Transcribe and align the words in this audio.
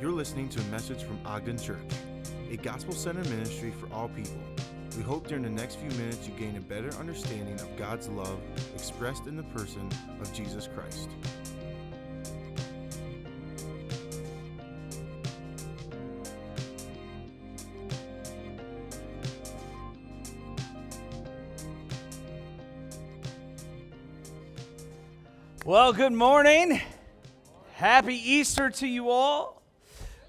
You're 0.00 0.12
listening 0.12 0.48
to 0.48 0.60
a 0.60 0.64
message 0.64 1.02
from 1.02 1.20
Ogden 1.26 1.58
Church, 1.58 1.76
a 2.50 2.56
gospel 2.56 2.94
centered 2.94 3.28
ministry 3.28 3.70
for 3.70 3.86
all 3.92 4.08
people. 4.08 4.38
We 4.96 5.02
hope 5.02 5.28
during 5.28 5.42
the 5.42 5.50
next 5.50 5.74
few 5.74 5.90
minutes 5.90 6.26
you 6.26 6.32
gain 6.38 6.56
a 6.56 6.60
better 6.60 6.88
understanding 6.94 7.60
of 7.60 7.76
God's 7.76 8.08
love 8.08 8.40
expressed 8.74 9.26
in 9.26 9.36
the 9.36 9.42
person 9.42 9.86
of 10.18 10.32
Jesus 10.32 10.70
Christ. 10.74 11.10
Well, 25.66 25.92
good 25.92 26.14
morning. 26.14 26.80
Happy 27.74 28.14
Easter 28.14 28.70
to 28.70 28.86
you 28.86 29.10
all. 29.10 29.59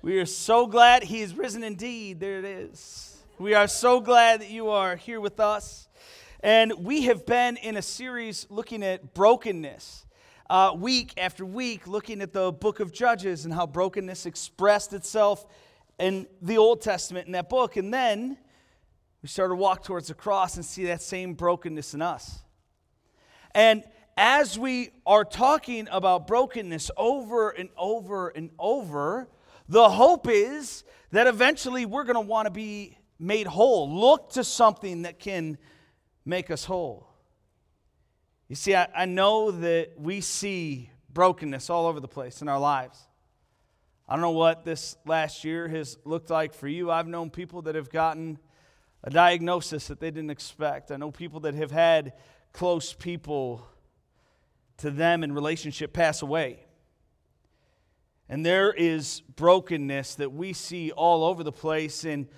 We 0.03 0.17
are 0.17 0.25
so 0.25 0.65
glad 0.65 1.03
he 1.03 1.21
is 1.21 1.35
risen 1.35 1.63
indeed. 1.63 2.19
There 2.19 2.39
it 2.39 2.45
is. 2.45 3.17
We 3.37 3.53
are 3.53 3.67
so 3.67 3.99
glad 3.99 4.41
that 4.41 4.49
you 4.49 4.69
are 4.69 4.95
here 4.95 5.21
with 5.21 5.39
us. 5.39 5.89
And 6.39 6.73
we 6.79 7.03
have 7.03 7.23
been 7.27 7.55
in 7.57 7.77
a 7.77 7.83
series 7.83 8.47
looking 8.49 8.81
at 8.81 9.13
brokenness, 9.13 10.07
uh, 10.49 10.73
week 10.75 11.13
after 11.17 11.45
week, 11.45 11.85
looking 11.85 12.19
at 12.23 12.33
the 12.33 12.51
book 12.51 12.79
of 12.79 12.91
Judges 12.91 13.45
and 13.45 13.53
how 13.53 13.67
brokenness 13.67 14.25
expressed 14.25 14.91
itself 14.93 15.45
in 15.99 16.25
the 16.41 16.57
Old 16.57 16.81
Testament 16.81 17.27
in 17.27 17.33
that 17.33 17.47
book. 17.47 17.77
And 17.77 17.93
then 17.93 18.39
we 19.21 19.29
started 19.29 19.53
to 19.53 19.61
walk 19.61 19.83
towards 19.83 20.07
the 20.07 20.15
cross 20.15 20.55
and 20.55 20.65
see 20.65 20.85
that 20.85 21.03
same 21.03 21.35
brokenness 21.35 21.93
in 21.93 22.01
us. 22.01 22.39
And 23.53 23.83
as 24.17 24.57
we 24.57 24.89
are 25.05 25.23
talking 25.23 25.87
about 25.91 26.25
brokenness 26.25 26.89
over 26.97 27.51
and 27.51 27.69
over 27.77 28.29
and 28.29 28.49
over, 28.57 29.29
the 29.71 29.89
hope 29.89 30.27
is 30.27 30.83
that 31.11 31.27
eventually 31.27 31.85
we're 31.85 32.03
going 32.03 32.15
to 32.15 32.19
want 32.19 32.45
to 32.45 32.51
be 32.51 32.97
made 33.17 33.47
whole. 33.47 33.89
Look 33.89 34.31
to 34.31 34.43
something 34.43 35.03
that 35.03 35.17
can 35.17 35.57
make 36.25 36.51
us 36.51 36.65
whole. 36.65 37.07
You 38.49 38.55
see, 38.57 38.75
I, 38.75 38.89
I 38.93 39.05
know 39.05 39.49
that 39.51 39.93
we 39.97 40.19
see 40.19 40.89
brokenness 41.09 41.69
all 41.69 41.87
over 41.87 42.01
the 42.01 42.07
place 42.09 42.41
in 42.41 42.49
our 42.49 42.59
lives. 42.59 42.99
I 44.09 44.15
don't 44.15 44.21
know 44.21 44.31
what 44.31 44.65
this 44.65 44.97
last 45.05 45.45
year 45.45 45.69
has 45.69 45.97
looked 46.03 46.29
like 46.29 46.53
for 46.53 46.67
you. 46.67 46.91
I've 46.91 47.07
known 47.07 47.29
people 47.29 47.61
that 47.61 47.75
have 47.75 47.89
gotten 47.89 48.39
a 49.05 49.09
diagnosis 49.09 49.87
that 49.87 50.01
they 50.01 50.11
didn't 50.11 50.31
expect. 50.31 50.91
I 50.91 50.97
know 50.97 51.11
people 51.11 51.39
that 51.41 51.55
have 51.55 51.71
had 51.71 52.11
close 52.51 52.91
people 52.91 53.65
to 54.79 54.91
them 54.91 55.23
in 55.23 55.31
relationship 55.31 55.93
pass 55.93 56.21
away. 56.21 56.65
And 58.31 58.45
there 58.45 58.71
is 58.71 59.19
brokenness 59.35 60.15
that 60.15 60.31
we 60.31 60.53
see 60.53 60.91
all 60.91 61.25
over 61.25 61.43
the 61.43 61.51
place. 61.51 62.05
And 62.05 62.29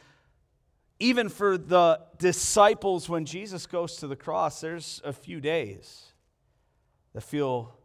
even 1.00 1.30
for 1.30 1.56
the 1.56 2.02
disciples, 2.18 3.08
when 3.08 3.26
Jesus 3.26 3.68
goes 3.68 3.98
to 3.98 4.08
the 4.08 4.16
cross, 4.16 4.60
there's 4.60 5.02
a 5.06 5.14
few 5.14 5.40
days 5.40 6.06
that 7.14 7.22
feel 7.22 7.78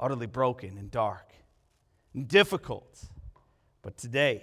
utterly 0.00 0.26
broken 0.26 0.78
and 0.78 0.90
dark 0.90 1.30
and 2.14 2.26
difficult. 2.26 3.04
But 3.82 3.98
today, 3.98 4.42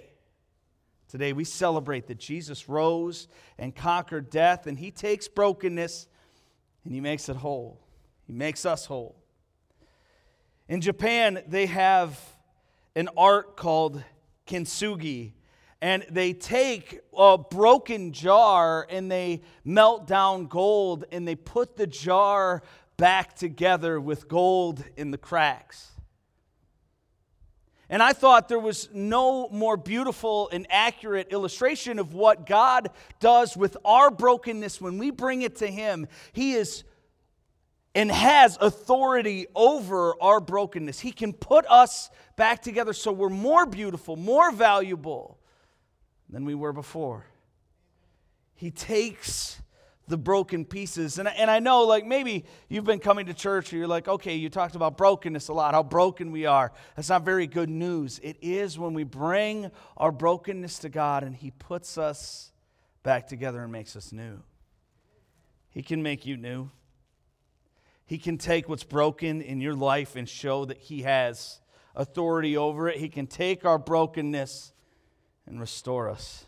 today 1.08 1.32
we 1.32 1.42
celebrate 1.42 2.06
that 2.06 2.18
Jesus 2.18 2.68
rose 2.68 3.26
and 3.58 3.74
conquered 3.74 4.30
death, 4.30 4.68
and 4.68 4.78
he 4.78 4.92
takes 4.92 5.26
brokenness 5.26 6.06
and 6.84 6.94
he 6.94 7.00
makes 7.00 7.28
it 7.28 7.34
whole. 7.34 7.80
He 8.24 8.32
makes 8.32 8.64
us 8.64 8.86
whole. 8.86 9.16
In 10.68 10.80
Japan, 10.80 11.42
they 11.48 11.66
have 11.66 12.20
an 12.96 13.08
art 13.16 13.56
called 13.56 14.02
kintsugi. 14.46 15.32
And 15.80 16.06
they 16.10 16.32
take 16.32 17.00
a 17.16 17.36
broken 17.36 18.12
jar 18.12 18.86
and 18.88 19.10
they 19.10 19.42
melt 19.64 20.06
down 20.06 20.46
gold 20.46 21.04
and 21.12 21.28
they 21.28 21.34
put 21.34 21.76
the 21.76 21.86
jar 21.86 22.62
back 22.96 23.36
together 23.36 24.00
with 24.00 24.28
gold 24.28 24.82
in 24.96 25.10
the 25.10 25.18
cracks. 25.18 25.90
And 27.90 28.02
I 28.02 28.12
thought 28.12 28.48
there 28.48 28.58
was 28.58 28.88
no 28.92 29.48
more 29.50 29.76
beautiful 29.76 30.48
and 30.50 30.66
accurate 30.70 31.28
illustration 31.32 31.98
of 31.98 32.14
what 32.14 32.46
God 32.46 32.88
does 33.20 33.56
with 33.56 33.76
our 33.84 34.10
brokenness 34.10 34.80
when 34.80 34.96
we 34.96 35.10
bring 35.10 35.42
it 35.42 35.56
to 35.56 35.66
Him. 35.66 36.08
He 36.32 36.54
is 36.54 36.84
and 37.94 38.10
has 38.10 38.58
authority 38.60 39.46
over 39.54 40.20
our 40.20 40.40
brokenness. 40.40 41.00
He 41.00 41.12
can 41.12 41.32
put 41.32 41.64
us 41.66 42.10
back 42.36 42.62
together 42.62 42.92
so 42.92 43.12
we're 43.12 43.28
more 43.28 43.66
beautiful, 43.66 44.16
more 44.16 44.50
valuable 44.50 45.38
than 46.28 46.44
we 46.44 46.54
were 46.54 46.72
before. 46.72 47.26
He 48.56 48.70
takes 48.70 49.60
the 50.06 50.16
broken 50.18 50.64
pieces. 50.64 51.18
And, 51.18 51.28
and 51.28 51.50
I 51.50 51.60
know, 51.60 51.82
like, 51.82 52.04
maybe 52.04 52.44
you've 52.68 52.84
been 52.84 52.98
coming 52.98 53.26
to 53.26 53.34
church 53.34 53.72
or 53.72 53.76
you're 53.76 53.86
like, 53.86 54.06
okay, 54.06 54.34
you 54.34 54.50
talked 54.50 54.74
about 54.74 54.98
brokenness 54.98 55.48
a 55.48 55.52
lot, 55.52 55.74
how 55.74 55.82
broken 55.82 56.30
we 56.30 56.46
are. 56.46 56.72
That's 56.96 57.08
not 57.08 57.24
very 57.24 57.46
good 57.46 57.70
news. 57.70 58.18
It 58.22 58.36
is 58.42 58.78
when 58.78 58.92
we 58.92 59.04
bring 59.04 59.70
our 59.96 60.12
brokenness 60.12 60.80
to 60.80 60.88
God 60.88 61.22
and 61.22 61.34
He 61.34 61.52
puts 61.52 61.96
us 61.96 62.52
back 63.02 63.28
together 63.28 63.62
and 63.62 63.72
makes 63.72 63.96
us 63.96 64.12
new. 64.12 64.42
He 65.70 65.82
can 65.82 66.02
make 66.02 66.26
you 66.26 66.36
new. 66.36 66.70
He 68.06 68.18
can 68.18 68.38
take 68.38 68.68
what's 68.68 68.84
broken 68.84 69.40
in 69.40 69.60
your 69.60 69.74
life 69.74 70.16
and 70.16 70.28
show 70.28 70.64
that 70.66 70.78
He 70.78 71.02
has 71.02 71.60
authority 71.94 72.56
over 72.56 72.88
it. 72.88 72.98
He 72.98 73.08
can 73.08 73.26
take 73.26 73.64
our 73.64 73.78
brokenness 73.78 74.72
and 75.46 75.60
restore 75.60 76.10
us. 76.10 76.46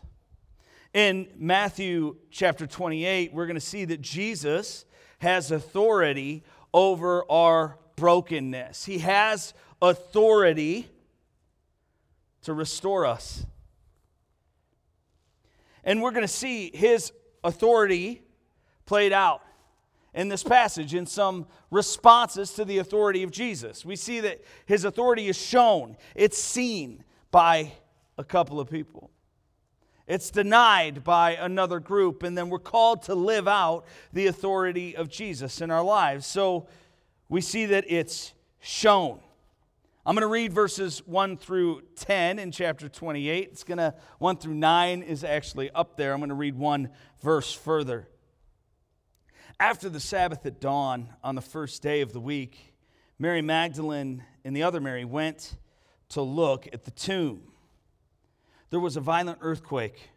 In 0.93 1.27
Matthew 1.35 2.17
chapter 2.31 2.65
28, 2.65 3.33
we're 3.33 3.45
going 3.45 3.55
to 3.55 3.61
see 3.61 3.85
that 3.85 4.01
Jesus 4.01 4.85
has 5.19 5.51
authority 5.51 6.43
over 6.73 7.29
our 7.29 7.77
brokenness. 7.95 8.85
He 8.85 8.99
has 8.99 9.53
authority 9.81 10.89
to 12.43 12.53
restore 12.53 13.05
us. 13.05 13.45
And 15.83 16.01
we're 16.01 16.11
going 16.11 16.23
to 16.23 16.27
see 16.27 16.71
his 16.73 17.11
authority 17.43 18.21
played 18.85 19.13
out 19.13 19.41
in 20.17 20.29
this 20.29 20.43
passage 20.43 20.95
in 20.95 21.05
some 21.05 21.45
responses 21.69 22.51
to 22.53 22.65
the 22.65 22.79
authority 22.79 23.21
of 23.21 23.29
Jesus. 23.29 23.85
We 23.85 23.95
see 23.95 24.19
that 24.21 24.41
his 24.65 24.83
authority 24.83 25.27
is 25.27 25.37
shown, 25.37 25.95
it's 26.15 26.39
seen 26.39 27.03
by 27.29 27.73
a 28.17 28.23
couple 28.23 28.59
of 28.59 28.67
people. 28.67 29.11
It's 30.07 30.31
denied 30.31 31.03
by 31.03 31.35
another 31.35 31.79
group, 31.79 32.23
and 32.23 32.35
then 32.35 32.49
we're 32.49 32.57
called 32.57 33.03
to 33.03 33.13
live 33.13 33.47
out 33.47 33.85
the 34.11 34.25
authority 34.25 34.95
of 34.95 35.07
Jesus 35.07 35.61
in 35.61 35.69
our 35.69 35.83
lives. 35.83 36.25
So 36.25 36.67
we 37.29 37.39
see 37.39 37.67
that 37.67 37.85
it's 37.87 38.33
shown. 38.59 39.19
I'm 40.03 40.15
going 40.15 40.21
to 40.21 40.27
read 40.27 40.51
verses 40.51 41.05
1 41.05 41.37
through 41.37 41.83
10 41.95 42.39
in 42.39 42.51
chapter 42.51 42.89
28. 42.89 43.49
It's 43.51 43.63
going 43.63 43.77
to, 43.77 43.93
1 44.17 44.37
through 44.37 44.55
9 44.55 45.03
is 45.03 45.23
actually 45.23 45.69
up 45.71 45.95
there. 45.95 46.13
I'm 46.13 46.21
going 46.21 46.29
to 46.29 46.35
read 46.35 46.55
one 46.57 46.89
verse 47.21 47.53
further. 47.53 48.07
After 49.59 49.89
the 49.89 49.99
Sabbath 49.99 50.45
at 50.45 50.59
dawn 50.61 51.09
on 51.23 51.33
the 51.33 51.41
first 51.41 51.81
day 51.81 52.01
of 52.01 52.13
the 52.13 52.19
week, 52.19 52.75
Mary 53.17 53.41
Magdalene 53.41 54.23
and 54.45 54.55
the 54.55 54.61
other 54.61 54.79
Mary 54.79 55.03
went 55.03 55.55
to 56.09 56.21
look 56.21 56.67
at 56.73 56.83
the 56.83 56.91
tomb. 56.91 57.41
There 58.69 58.79
was 58.79 58.97
a 58.97 59.01
violent 59.01 59.39
earthquake, 59.41 60.11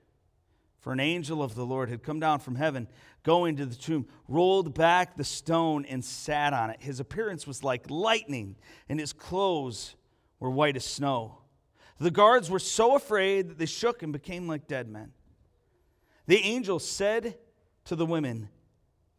for 0.79 0.93
an 0.93 1.01
angel 1.01 1.43
of 1.43 1.55
the 1.55 1.65
Lord 1.65 1.89
had 1.89 2.03
come 2.03 2.21
down 2.21 2.41
from 2.41 2.57
heaven, 2.57 2.87
going 3.23 3.57
to 3.57 3.65
the 3.65 3.77
tomb, 3.77 4.07
rolled 4.29 4.75
back 4.75 5.17
the 5.17 5.25
stone, 5.25 5.87
and 5.87 6.05
sat 6.05 6.53
on 6.53 6.69
it. 6.69 6.83
His 6.83 7.01
appearance 7.01 7.47
was 7.47 7.65
like 7.65 7.89
lightning, 7.89 8.57
and 8.91 9.01
his 9.01 9.15
clothes 9.15 9.97
were 10.39 10.51
white 10.51 10.77
as 10.77 10.85
snow. 10.85 11.39
The 11.99 12.11
guards 12.11 12.51
were 12.51 12.59
so 12.59 12.95
afraid 12.95 13.49
that 13.49 13.59
they 13.59 13.67
shook 13.67 14.03
and 14.03 14.13
became 14.13 14.47
like 14.47 14.69
dead 14.69 14.87
men. 14.87 15.13
The 16.27 16.43
angel 16.43 16.79
said 16.79 17.39
to 17.87 17.97
the 17.97 18.07
women, 18.07 18.51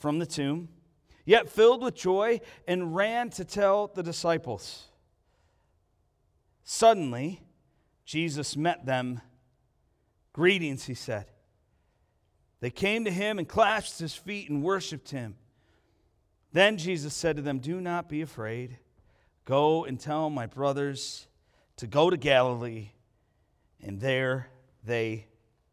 from 0.00 0.18
the 0.18 0.26
tomb, 0.26 0.68
yet 1.24 1.48
filled 1.48 1.82
with 1.82 1.94
joy, 1.94 2.40
and 2.66 2.96
ran 2.96 3.30
to 3.30 3.44
tell 3.44 3.86
the 3.86 4.02
disciples. 4.02 4.86
Suddenly, 6.64 7.40
Jesus 8.04 8.56
met 8.56 8.86
them. 8.86 9.20
Greetings, 10.32 10.86
he 10.86 10.94
said. 10.94 11.26
They 12.60 12.70
came 12.70 13.04
to 13.04 13.10
him 13.10 13.38
and 13.38 13.48
clasped 13.48 14.00
his 14.00 14.14
feet 14.14 14.50
and 14.50 14.62
worshiped 14.62 15.10
him. 15.10 15.36
Then 16.52 16.78
Jesus 16.78 17.14
said 17.14 17.36
to 17.36 17.42
them, 17.42 17.58
Do 17.58 17.80
not 17.80 18.08
be 18.08 18.22
afraid. 18.22 18.78
Go 19.44 19.84
and 19.84 19.98
tell 19.98 20.30
my 20.30 20.46
brothers 20.46 21.26
to 21.76 21.86
go 21.86 22.10
to 22.10 22.16
Galilee, 22.16 22.90
and 23.82 24.00
there 24.00 24.48
they 24.84 25.26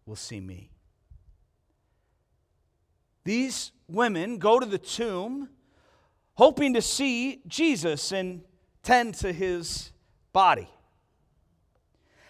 will 0.05 0.15
see 0.15 0.39
me. 0.39 0.71
These 3.27 3.73
women 3.89 4.37
go 4.37 4.57
to 4.57 4.65
the 4.65 4.77
tomb 4.77 5.49
hoping 6.35 6.75
to 6.75 6.81
see 6.81 7.41
Jesus 7.45 8.13
and 8.13 8.41
tend 8.83 9.15
to 9.15 9.33
his 9.33 9.91
body. 10.31 10.69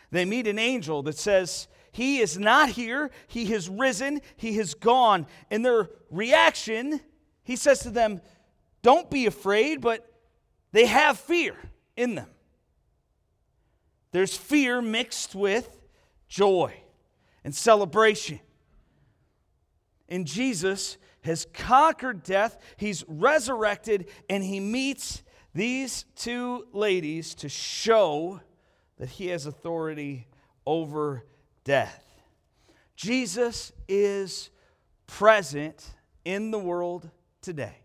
They 0.09 0.25
meet 0.25 0.47
an 0.47 0.57
angel 0.57 1.03
that 1.03 1.19
says, 1.19 1.67
He 1.91 2.17
is 2.17 2.39
not 2.39 2.69
here, 2.69 3.11
He 3.27 3.45
has 3.45 3.69
risen, 3.69 4.21
He 4.37 4.55
has 4.55 4.73
gone. 4.73 5.27
And 5.51 5.63
their 5.63 5.91
reaction, 6.09 6.99
He 7.43 7.57
says 7.57 7.81
to 7.81 7.91
them, 7.91 8.19
Don't 8.81 9.11
be 9.11 9.27
afraid, 9.27 9.81
but 9.81 10.11
they 10.71 10.87
have 10.87 11.19
fear 11.19 11.53
in 11.95 12.15
them. 12.15 12.29
There's 14.13 14.35
fear 14.35 14.81
mixed 14.81 15.35
with 15.35 15.79
joy 16.27 16.73
and 17.43 17.53
celebration. 17.53 18.39
And 20.09 20.25
Jesus 20.25 20.97
has 21.21 21.45
conquered 21.53 22.23
death, 22.23 22.57
He's 22.77 23.03
resurrected, 23.07 24.09
and 24.29 24.43
He 24.43 24.59
meets 24.59 25.23
these 25.57 26.05
two 26.15 26.67
ladies 26.71 27.33
to 27.33 27.49
show 27.49 28.39
that 28.99 29.09
he 29.09 29.27
has 29.27 29.45
authority 29.45 30.27
over 30.65 31.25
death. 31.63 32.03
Jesus 32.95 33.71
is 33.87 34.49
present 35.07 35.85
in 36.25 36.51
the 36.51 36.59
world 36.59 37.09
today. 37.41 37.75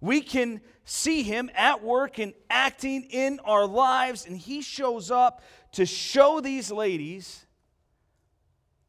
We 0.00 0.20
can 0.20 0.60
see 0.84 1.22
him 1.22 1.50
at 1.54 1.82
work 1.82 2.18
and 2.18 2.32
acting 2.50 3.04
in 3.04 3.40
our 3.44 3.66
lives, 3.66 4.26
and 4.26 4.36
he 4.36 4.62
shows 4.62 5.10
up 5.10 5.42
to 5.72 5.86
show 5.86 6.40
these 6.40 6.70
ladies 6.70 7.46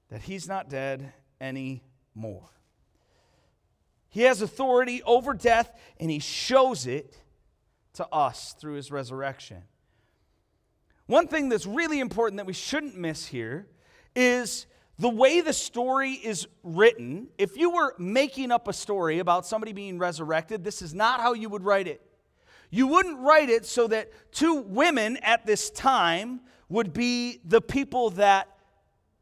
that 0.10 0.22
he's 0.22 0.48
not 0.48 0.70
dead 0.70 1.14
anymore. 1.42 1.82
He 4.10 4.22
has 4.22 4.42
authority 4.42 5.04
over 5.04 5.34
death, 5.34 5.72
and 6.00 6.10
he 6.10 6.20
shows 6.20 6.88
it 6.88 7.18
to 7.94 8.08
us 8.12 8.56
through 8.60 8.74
his 8.74 8.92
resurrection. 8.92 9.64
One 11.06 11.28
thing 11.28 11.50
that's 11.50 11.66
really 11.66 12.00
important 12.00 12.38
that 12.38 12.46
we 12.46 12.54
shouldn't 12.54 12.98
miss 12.98 13.28
here 13.28 13.68
is 14.16 14.66
the 15.00 15.10
way 15.10 15.42
the 15.42 15.54
story 15.54 16.14
is 16.14 16.48
written. 16.64 17.28
If 17.38 17.56
you 17.56 17.70
were 17.70 17.96
making 17.98 18.52
up 18.52 18.68
a 18.68 18.74
story 18.74 19.20
about 19.20 19.46
somebody 19.46 19.72
being 19.72 20.00
resurrected, 20.00 20.64
this 20.64 20.82
is 20.82 20.94
not 20.94 21.22
how 21.22 21.34
you 21.34 21.50
would 21.50 21.64
write 21.64 21.88
it. 21.88 22.02
You 22.70 22.88
wouldn't 22.88 23.20
write 23.20 23.50
it 23.50 23.66
so 23.66 23.88
that 23.88 24.12
two 24.32 24.56
women 24.56 25.18
at 25.18 25.46
this 25.46 25.70
time 25.70 26.42
would 26.68 26.94
be 26.94 27.40
the 27.46 27.62
people 27.62 28.10
that 28.12 28.57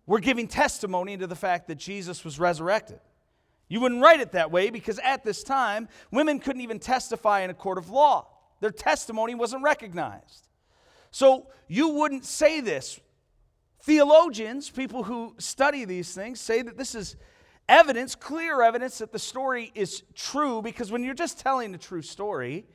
were 0.07 0.19
giving 0.19 0.47
testimony 0.47 1.17
to 1.17 1.27
the 1.27 1.35
fact 1.35 1.67
that 1.67 1.75
Jesus 1.75 2.23
was 2.23 2.39
resurrected. 2.39 2.99
You 3.67 3.79
wouldn't 3.79 4.01
write 4.01 4.19
it 4.19 4.33
that 4.33 4.51
way 4.51 4.69
because 4.69 4.99
at 4.99 5.23
this 5.23 5.43
time, 5.43 5.87
women 6.11 6.39
couldn't 6.39 6.61
even 6.61 6.79
testify 6.79 7.41
in 7.41 7.49
a 7.49 7.53
court 7.53 7.77
of 7.77 7.89
law. 7.89 8.27
Their 8.59 8.71
testimony 8.71 9.33
wasn't 9.35 9.63
recognized. 9.63 10.47
So 11.11 11.47
you 11.67 11.89
wouldn't 11.89 12.25
say 12.25 12.61
this. 12.61 12.99
Theologians, 13.81 14.69
people 14.69 15.03
who 15.03 15.35
study 15.37 15.85
these 15.85 16.13
things, 16.13 16.39
say 16.39 16.61
that 16.61 16.77
this 16.77 16.95
is 16.95 17.15
evidence, 17.67 18.15
clear 18.15 18.61
evidence 18.61 18.99
that 18.99 19.11
the 19.11 19.19
story 19.19 19.71
is 19.75 20.03
true 20.13 20.61
because 20.61 20.91
when 20.91 21.03
you're 21.03 21.13
just 21.13 21.39
telling 21.39 21.73
a 21.73 21.77
true 21.77 22.01
story, 22.01 22.65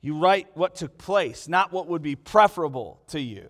you 0.00 0.18
write 0.18 0.48
what 0.54 0.74
took 0.74 0.98
place, 0.98 1.46
not 1.48 1.72
what 1.72 1.86
would 1.86 2.02
be 2.02 2.16
preferable 2.16 3.00
to 3.08 3.20
you. 3.20 3.48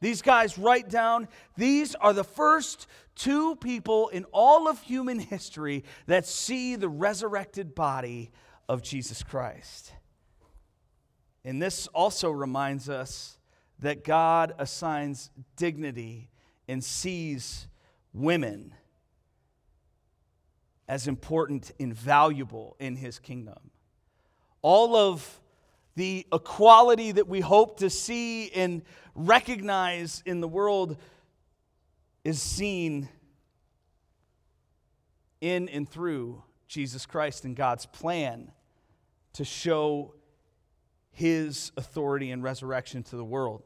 These 0.00 0.22
guys 0.22 0.58
write 0.58 0.88
down, 0.88 1.28
these 1.56 1.94
are 1.96 2.12
the 2.12 2.24
first 2.24 2.86
two 3.14 3.56
people 3.56 4.08
in 4.08 4.24
all 4.32 4.68
of 4.68 4.80
human 4.82 5.18
history 5.18 5.84
that 6.06 6.26
see 6.26 6.76
the 6.76 6.88
resurrected 6.88 7.74
body 7.74 8.30
of 8.68 8.82
Jesus 8.82 9.22
Christ. 9.22 9.92
And 11.44 11.60
this 11.60 11.86
also 11.88 12.30
reminds 12.30 12.88
us 12.88 13.38
that 13.80 14.04
God 14.04 14.54
assigns 14.58 15.30
dignity 15.56 16.30
and 16.68 16.82
sees 16.82 17.68
women 18.12 18.74
as 20.88 21.06
important 21.06 21.72
and 21.78 21.94
valuable 21.94 22.76
in 22.78 22.96
his 22.96 23.18
kingdom. 23.18 23.70
All 24.62 24.96
of 24.96 25.40
the 25.98 26.24
equality 26.32 27.10
that 27.10 27.26
we 27.26 27.40
hope 27.40 27.80
to 27.80 27.90
see 27.90 28.52
and 28.52 28.82
recognize 29.16 30.22
in 30.24 30.40
the 30.40 30.46
world 30.46 30.96
is 32.22 32.40
seen 32.40 33.08
in 35.40 35.68
and 35.68 35.88
through 35.88 36.40
Jesus 36.68 37.04
Christ 37.04 37.44
and 37.44 37.56
God's 37.56 37.84
plan 37.84 38.52
to 39.32 39.44
show 39.44 40.14
his 41.10 41.72
authority 41.76 42.30
and 42.30 42.44
resurrection 42.44 43.02
to 43.02 43.16
the 43.16 43.24
world. 43.24 43.64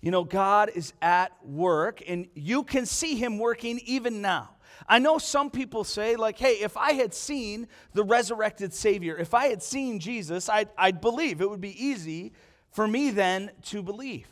You 0.00 0.10
know, 0.10 0.24
God 0.24 0.70
is 0.74 0.94
at 1.02 1.32
work, 1.44 2.02
and 2.08 2.26
you 2.34 2.64
can 2.64 2.86
see 2.86 3.16
him 3.16 3.38
working 3.38 3.80
even 3.84 4.22
now. 4.22 4.55
I 4.88 4.98
know 4.98 5.18
some 5.18 5.50
people 5.50 5.84
say, 5.84 6.16
like, 6.16 6.38
hey, 6.38 6.54
if 6.54 6.76
I 6.76 6.92
had 6.92 7.14
seen 7.14 7.68
the 7.92 8.04
resurrected 8.04 8.72
Savior, 8.74 9.16
if 9.16 9.34
I 9.34 9.46
had 9.46 9.62
seen 9.62 9.98
Jesus, 9.98 10.48
I'd, 10.48 10.68
I'd 10.76 11.00
believe. 11.00 11.40
It 11.40 11.48
would 11.48 11.60
be 11.60 11.84
easy 11.84 12.32
for 12.70 12.86
me 12.86 13.10
then 13.10 13.50
to 13.64 13.82
believe. 13.82 14.28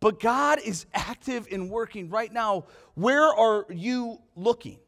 But 0.00 0.20
God 0.20 0.60
is 0.64 0.86
active 0.94 1.48
in 1.50 1.68
working 1.68 2.10
right 2.10 2.32
now. 2.32 2.66
Where 2.94 3.24
are 3.24 3.66
you 3.70 4.18
looking? 4.36 4.78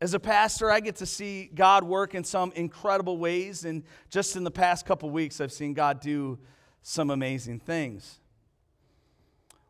As 0.00 0.14
a 0.14 0.20
pastor, 0.20 0.70
I 0.70 0.80
get 0.80 0.96
to 0.96 1.06
see 1.06 1.50
God 1.54 1.84
work 1.84 2.14
in 2.14 2.24
some 2.24 2.52
incredible 2.56 3.18
ways. 3.18 3.64
And 3.64 3.84
just 4.10 4.36
in 4.36 4.44
the 4.44 4.50
past 4.50 4.84
couple 4.84 5.10
weeks, 5.10 5.40
I've 5.40 5.52
seen 5.52 5.74
God 5.74 6.00
do 6.00 6.38
some 6.82 7.10
amazing 7.10 7.60
things. 7.60 8.18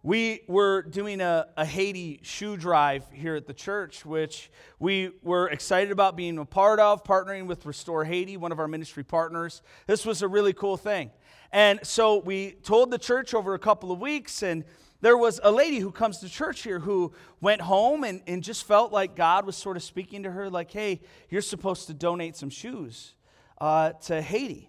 We 0.05 0.43
were 0.49 0.83
doing 0.83 1.23
a, 1.23 1.47
a, 1.57 1.65
Haiti 1.65 2.21
shoe 2.23 2.59
drive 2.59 3.05
here 3.11 3.37
at 3.37 3.47
the 3.47 3.55
church, 3.55 4.05
which 4.05 4.51
we 4.79 5.13
were 5.23 5.49
excited 5.49 5.93
about 5.93 6.15
being 6.15 6.37
a 6.37 6.45
part 6.45 6.79
of, 6.79 7.03
partnering 7.05 7.47
with 7.47 7.65
Restore 7.65 8.05
Haiti, 8.05 8.37
one 8.37 8.53
of 8.53 8.59
our 8.59 8.69
ministry 8.69 9.03
partners. 9.03 9.63
This 9.87 10.05
was 10.05 10.21
a 10.21 10.29
really 10.29 10.53
cool 10.53 10.77
thing. 10.77 11.11
And 11.53 11.81
so 11.83 12.19
we 12.19 12.51
told 12.51 12.91
the 12.91 12.99
church 12.99 13.33
over 13.33 13.55
a 13.55 13.59
couple 13.59 13.91
of 13.93 13.99
weeks, 13.99 14.43
and 14.43 14.65
there 15.01 15.17
was 15.17 15.41
a 15.43 15.51
lady 15.51 15.79
who 15.79 15.91
comes 15.91 16.19
to 16.19 16.29
church 16.29 16.65
here 16.65 16.81
who 16.81 17.15
went 17.41 17.63
home 17.63 18.05
and, 18.05 18.21
and 18.27 18.43
just 18.43 18.67
felt 18.67 18.93
like 18.93 19.17
God 19.17 19.47
was 19.47 19.57
sort 19.57 19.79
of 19.79 19.83
speaking 19.83 20.25
to 20.25 20.31
her, 20.31 20.51
like, 20.51 20.71
hey, 20.71 21.01
you're 21.31 21.41
supposed 21.41 21.87
to 21.87 21.95
donate 21.95 22.37
some 22.37 22.51
shoes 22.51 23.15
uh, 23.59 23.93
to 24.03 24.21
Haiti. 24.21 24.69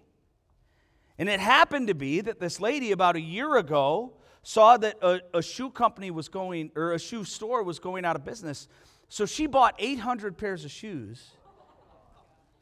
And 1.18 1.28
it 1.28 1.40
happened 1.40 1.88
to 1.88 1.94
be 1.94 2.22
that 2.22 2.40
this 2.40 2.58
lady, 2.58 2.90
about 2.92 3.16
a 3.16 3.20
year 3.20 3.56
ago, 3.56 4.14
saw 4.46 4.76
that 4.76 4.96
a, 5.02 5.20
a 5.34 5.42
shoe 5.42 5.68
company 5.70 6.08
was 6.12 6.28
going, 6.28 6.70
or 6.76 6.92
a 6.92 7.00
shoe 7.00 7.24
store 7.24 7.64
was 7.64 7.80
going 7.80 8.04
out 8.04 8.14
of 8.14 8.24
business. 8.24 8.68
So 9.08 9.26
she 9.26 9.48
bought 9.48 9.74
800 9.76 10.38
pairs 10.38 10.64
of 10.64 10.70
shoes 10.70 11.30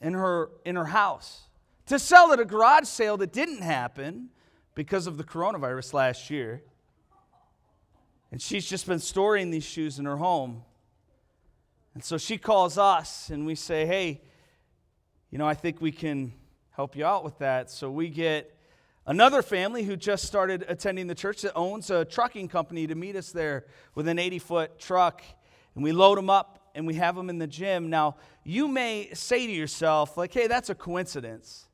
in 0.00 0.14
her, 0.14 0.48
in 0.64 0.76
her 0.76 0.86
house 0.86 1.42
to 1.84 1.98
sell 1.98 2.32
at 2.32 2.40
a 2.40 2.46
garage 2.46 2.86
sale 2.86 3.18
that 3.18 3.34
didn't 3.34 3.60
happen 3.60 4.30
because 4.74 5.06
of 5.06 5.18
the 5.18 5.24
coronavirus 5.24 5.92
last 5.92 6.30
year. 6.30 6.62
And 8.32 8.40
she's 8.40 8.66
just 8.66 8.86
been 8.86 8.98
storing 8.98 9.50
these 9.50 9.62
shoes 9.64 9.98
in 9.98 10.06
her 10.06 10.16
home. 10.16 10.62
And 11.92 12.02
so 12.02 12.16
she 12.16 12.38
calls 12.38 12.78
us 12.78 13.28
and 13.28 13.44
we 13.44 13.54
say, 13.54 13.84
hey, 13.84 14.22
you 15.30 15.36
know, 15.36 15.46
I 15.46 15.52
think 15.52 15.82
we 15.82 15.92
can 15.92 16.32
help 16.70 16.96
you 16.96 17.04
out 17.04 17.24
with 17.24 17.36
that. 17.40 17.70
So 17.70 17.90
we 17.90 18.08
get 18.08 18.53
another 19.06 19.42
family 19.42 19.82
who 19.84 19.96
just 19.96 20.25
started 20.25 20.64
attending 20.68 21.06
the 21.06 21.14
church 21.14 21.42
that 21.42 21.54
owns 21.54 21.90
a 21.90 22.04
trucking 22.04 22.49
company 22.49 22.87
to 22.87 22.94
meet 22.94 23.16
us 23.16 23.32
there 23.32 23.66
with 23.94 24.08
an 24.08 24.18
80 24.18 24.38
foot 24.38 24.78
truck. 24.78 25.23
And 25.75 25.82
we 25.82 25.92
load 25.92 26.18
them 26.18 26.30
up 26.30 26.70
and 26.75 26.87
we 26.87 26.94
have 26.94 27.14
them 27.14 27.30
in 27.30 27.38
the 27.38 27.46
gym. 27.46 27.90
Now, 27.90 28.16
you 28.44 28.68
may 28.68 29.11
say 29.14 29.46
to 29.46 29.52
yourself, 29.52 30.16
like, 30.16 30.32
hey, 30.32 30.46
that's 30.46 30.70
a 30.70 30.75
coincidence. 30.75 31.66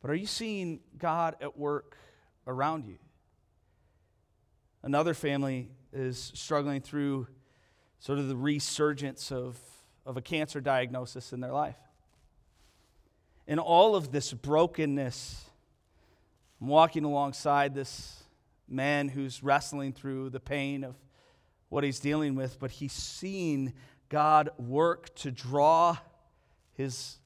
But 0.00 0.10
are 0.10 0.14
you 0.14 0.26
seeing 0.26 0.80
God 0.98 1.36
at 1.40 1.58
work 1.58 1.96
around 2.46 2.86
you? 2.86 2.98
Another 4.82 5.14
family 5.14 5.70
is 5.92 6.30
struggling 6.34 6.80
through 6.80 7.26
sort 7.98 8.18
of 8.18 8.28
the 8.28 8.36
resurgence 8.36 9.32
of, 9.32 9.58
of 10.04 10.16
a 10.16 10.22
cancer 10.22 10.60
diagnosis 10.60 11.32
in 11.32 11.40
their 11.40 11.52
life. 11.52 11.76
In 13.46 13.60
all 13.60 13.94
of 13.94 14.10
this 14.10 14.32
brokenness, 14.32 15.44
I'm 16.60 16.66
walking 16.66 17.04
alongside 17.04 17.74
this 17.74 18.24
man 18.68 19.08
who's 19.08 19.40
wrestling 19.40 19.92
through 19.92 20.30
the 20.30 20.40
pain 20.40 20.82
of 20.82 20.96
what 21.68 21.84
he's 21.84 22.00
dealing 22.00 22.34
with, 22.34 22.58
but 22.58 22.72
he's 22.72 22.92
seen 22.92 23.72
God 24.08 24.50
work 24.58 25.14
to 25.16 25.30
draw 25.30 25.96
his 26.72 27.18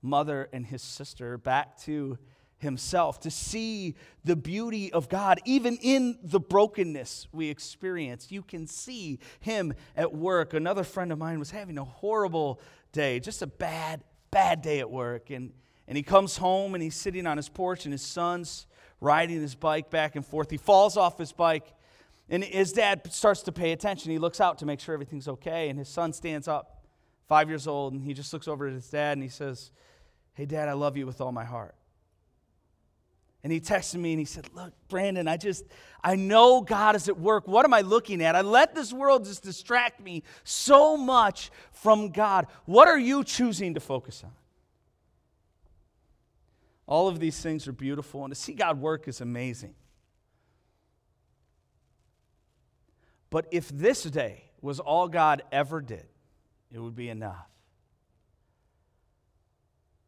mother 0.00 0.48
and 0.52 0.64
his 0.64 0.80
sister 0.80 1.38
back 1.38 1.76
to 1.82 2.18
himself, 2.58 3.18
to 3.20 3.30
see 3.30 3.96
the 4.22 4.36
beauty 4.36 4.92
of 4.92 5.08
God, 5.08 5.40
even 5.44 5.76
in 5.82 6.18
the 6.22 6.38
brokenness 6.38 7.26
we 7.32 7.48
experience. 7.48 8.30
You 8.30 8.42
can 8.42 8.68
see 8.68 9.18
him 9.40 9.74
at 9.96 10.14
work. 10.14 10.54
Another 10.54 10.84
friend 10.84 11.10
of 11.10 11.18
mine 11.18 11.40
was 11.40 11.50
having 11.50 11.78
a 11.78 11.84
horrible 11.84 12.60
day, 12.92 13.18
just 13.18 13.42
a 13.42 13.46
bad, 13.48 14.04
bad 14.30 14.62
day 14.62 14.78
at 14.78 14.88
work. 14.88 15.30
And, 15.30 15.52
and 15.86 15.96
he 15.96 16.02
comes 16.02 16.36
home 16.36 16.74
and 16.74 16.82
he's 16.82 16.96
sitting 16.96 17.26
on 17.26 17.36
his 17.36 17.48
porch, 17.48 17.84
and 17.84 17.92
his 17.92 18.02
son's 18.02 18.66
riding 19.00 19.40
his 19.40 19.54
bike 19.54 19.90
back 19.90 20.16
and 20.16 20.24
forth. 20.24 20.50
He 20.50 20.56
falls 20.56 20.96
off 20.96 21.18
his 21.18 21.32
bike, 21.32 21.72
and 22.28 22.42
his 22.42 22.72
dad 22.72 23.12
starts 23.12 23.42
to 23.42 23.52
pay 23.52 23.72
attention. 23.72 24.10
He 24.10 24.18
looks 24.18 24.40
out 24.40 24.58
to 24.58 24.66
make 24.66 24.80
sure 24.80 24.94
everything's 24.94 25.28
okay, 25.28 25.68
and 25.68 25.78
his 25.78 25.88
son 25.88 26.12
stands 26.12 26.48
up, 26.48 26.84
five 27.26 27.48
years 27.48 27.66
old, 27.66 27.92
and 27.92 28.02
he 28.02 28.14
just 28.14 28.32
looks 28.32 28.48
over 28.48 28.66
at 28.66 28.72
his 28.72 28.88
dad 28.88 29.16
and 29.16 29.22
he 29.22 29.28
says, 29.28 29.70
Hey, 30.34 30.46
dad, 30.46 30.68
I 30.68 30.72
love 30.72 30.96
you 30.96 31.06
with 31.06 31.20
all 31.20 31.30
my 31.30 31.44
heart. 31.44 31.76
And 33.44 33.52
he 33.52 33.60
texted 33.60 33.96
me 33.96 34.12
and 34.12 34.18
he 34.18 34.24
said, 34.24 34.48
Look, 34.54 34.72
Brandon, 34.88 35.28
I 35.28 35.36
just, 35.36 35.64
I 36.02 36.16
know 36.16 36.62
God 36.62 36.96
is 36.96 37.08
at 37.08 37.20
work. 37.20 37.46
What 37.46 37.64
am 37.66 37.74
I 37.74 37.82
looking 37.82 38.22
at? 38.22 38.34
I 38.34 38.40
let 38.40 38.74
this 38.74 38.92
world 38.92 39.26
just 39.26 39.42
distract 39.42 40.00
me 40.00 40.22
so 40.44 40.96
much 40.96 41.50
from 41.70 42.08
God. 42.08 42.46
What 42.64 42.88
are 42.88 42.98
you 42.98 43.22
choosing 43.22 43.74
to 43.74 43.80
focus 43.80 44.24
on? 44.24 44.32
All 46.86 47.08
of 47.08 47.18
these 47.18 47.40
things 47.40 47.66
are 47.66 47.72
beautiful, 47.72 48.24
and 48.24 48.34
to 48.34 48.38
see 48.38 48.52
God 48.52 48.80
work 48.80 49.08
is 49.08 49.20
amazing. 49.20 49.74
But 53.30 53.46
if 53.50 53.68
this 53.68 54.04
day 54.04 54.44
was 54.60 54.80
all 54.80 55.08
God 55.08 55.42
ever 55.50 55.80
did, 55.80 56.06
it 56.70 56.78
would 56.78 56.94
be 56.94 57.08
enough. 57.08 57.48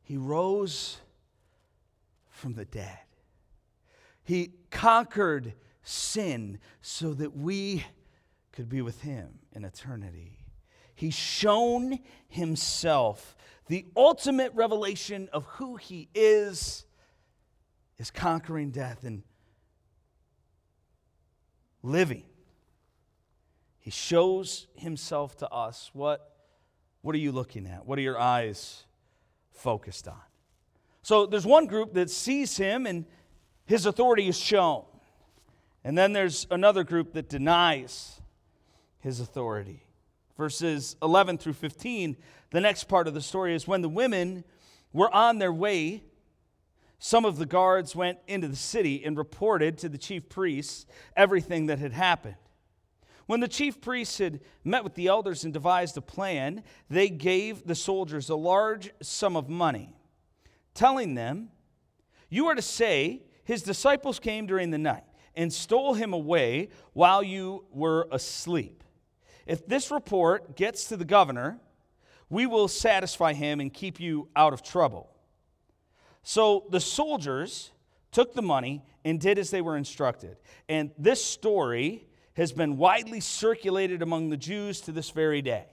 He 0.03 0.17
rose 0.17 0.99
from 2.29 2.55
the 2.55 2.65
dead. 2.65 2.99
He 4.23 4.53
conquered 4.71 5.55
sin 5.83 6.59
so 6.83 7.15
that 7.15 7.37
we 7.37 7.85
could 8.53 8.69
be 8.69 8.83
with 8.83 9.03
Him 9.03 9.41
in 9.53 9.65
eternity. 9.65 10.46
He's 10.97 11.15
shown 11.15 12.01
Himself. 12.27 13.37
The 13.69 13.87
ultimate 13.97 14.53
revelation 14.55 15.29
of 15.33 15.45
who 15.45 15.77
He 15.77 16.09
is 16.13 16.85
is 17.99 18.11
conquering 18.11 18.71
death 18.73 19.05
and 19.05 19.23
living. 21.85 22.25
He 23.79 23.93
shows 23.93 24.67
Himself 24.75 25.37
to 25.37 25.49
us. 25.51 25.91
What, 25.93 26.35
what 27.03 27.15
are 27.15 27.19
you 27.19 27.31
looking 27.31 27.69
at? 27.69 27.87
What 27.87 28.01
are 28.01 28.03
your 28.03 28.19
eyes 28.19 28.85
focused 29.53 30.09
on? 30.09 30.21
So 31.03 31.27
there's 31.27 31.47
one 31.47 31.67
group 31.67 31.95
that 31.95 32.11
sees 32.11 32.57
Him 32.57 32.85
and 32.87 33.07
his 33.67 33.85
authority 33.85 34.29
is 34.29 34.39
shown. 34.39 34.85
And 35.85 35.99
then 35.99 36.13
there's 36.13 36.47
another 36.51 36.85
group 36.85 37.13
that 37.13 37.29
denies 37.29 38.21
his 39.01 39.21
authority. 39.21 39.83
Verses 40.37 40.97
11 41.03 41.39
through 41.39 41.55
15, 41.55 42.17
the 42.51 42.61
next 42.61 42.85
part 42.85 43.09
of 43.09 43.15
the 43.15 43.21
story 43.21 43.55
is 43.55 43.67
when 43.67 43.83
the 43.83 43.89
women 43.89 44.45
were 44.93 45.13
on 45.15 45.39
their 45.39 45.53
way, 45.53 46.03
some 46.99 47.25
of 47.25 47.39
the 47.39 47.47
guards 47.47 47.95
went 47.95 48.19
into 48.27 48.49
the 48.49 48.57
city 48.57 49.05
and 49.05 49.17
reported 49.17 49.79
to 49.79 49.89
the 49.89 49.99
chief 49.99 50.29
priests 50.29 50.87
everything 51.17 51.67
that 51.67 51.79
had 51.79 51.93
happened. 51.93 52.37
When 53.27 53.41
the 53.41 53.49
chief 53.49 53.81
priests 53.81 54.19
had 54.19 54.41
met 54.65 54.85
with 54.85 54.95
the 54.95 55.09
elders 55.09 55.45
and 55.45 55.53
devised 55.53 55.97
a 55.97 56.01
plan, 56.01 56.63
they 56.89 57.09
gave 57.09 57.67
the 57.67 57.75
soldiers 57.75 58.31
a 58.31 58.37
large 58.37 58.91
sum 59.03 59.37
of 59.37 59.49
money, 59.49 59.97
telling 60.75 61.15
them, 61.15 61.51
You 62.29 62.47
are 62.47 62.55
to 62.55 62.63
say, 62.63 63.23
his 63.45 63.63
disciples 63.63 64.21
came 64.21 64.47
during 64.47 64.71
the 64.71 64.79
night 64.79 65.05
and 65.35 65.53
stole 65.53 65.95
him 65.95 66.13
away 66.13 66.69
while 66.93 67.23
you 67.23 67.65
were 67.71 68.09
asleep. 68.11 68.83
If 69.47 69.67
this 69.67 69.91
report 69.91 70.57
gets 70.57 70.87
to 70.87 70.97
the 70.97 71.05
governor, 71.05 71.59
we 72.29 72.47
will 72.47 72.69
satisfy 72.69 73.33
him 73.33 73.61
and 73.61 73.73
keep 73.73 74.01
you 74.01 74.29
out 74.35 74.53
of 74.53 74.63
trouble. 74.63 75.09
So 76.23 76.65
the 76.71 76.81
soldiers 76.81 77.71
took 78.11 78.35
the 78.35 78.43
money 78.43 78.83
and 79.05 79.21
did 79.21 79.39
as 79.39 79.51
they 79.51 79.61
were 79.61 79.77
instructed. 79.77 80.37
And 80.69 80.91
this 80.99 81.25
story 81.25 82.09
has 82.35 82.53
been 82.53 82.77
widely 82.77 83.21
circulated 83.21 84.03
among 84.03 84.31
the 84.31 84.37
Jews 84.37 84.81
to 84.83 84.93
this 84.93 85.11
very 85.11 85.41
day. 85.41 85.67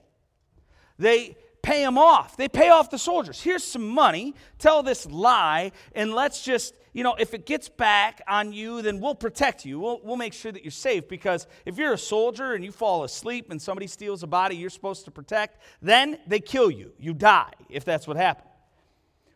They 0.98 1.36
pay 1.62 1.82
him 1.82 1.98
off. 1.98 2.36
They 2.36 2.48
pay 2.48 2.68
off 2.68 2.90
the 2.90 2.98
soldiers. 2.98 3.40
Here's 3.40 3.64
some 3.64 3.88
money. 3.88 4.34
Tell 4.58 4.82
this 4.82 5.06
lie, 5.06 5.72
and 5.94 6.14
let's 6.14 6.44
just, 6.44 6.74
you 6.94 7.02
know, 7.02 7.14
if 7.18 7.34
it 7.34 7.44
gets 7.44 7.68
back 7.68 8.22
on 8.26 8.52
you, 8.52 8.80
then 8.80 9.00
we'll 9.00 9.14
protect 9.14 9.66
you. 9.66 9.78
We'll, 9.78 10.00
we'll 10.02 10.16
make 10.16 10.32
sure 10.32 10.50
that 10.50 10.64
you're 10.64 10.70
safe 10.70 11.08
because 11.08 11.46
if 11.66 11.76
you're 11.76 11.92
a 11.92 11.98
soldier 11.98 12.54
and 12.54 12.64
you 12.64 12.72
fall 12.72 13.04
asleep 13.04 13.50
and 13.50 13.60
somebody 13.60 13.86
steals 13.86 14.22
a 14.22 14.26
body 14.26 14.56
you're 14.56 14.70
supposed 14.70 15.04
to 15.04 15.10
protect, 15.10 15.60
then 15.82 16.18
they 16.26 16.40
kill 16.40 16.70
you. 16.70 16.92
You 16.98 17.12
die 17.12 17.52
if 17.68 17.84
that's 17.84 18.06
what 18.06 18.16
happened. 18.16 18.48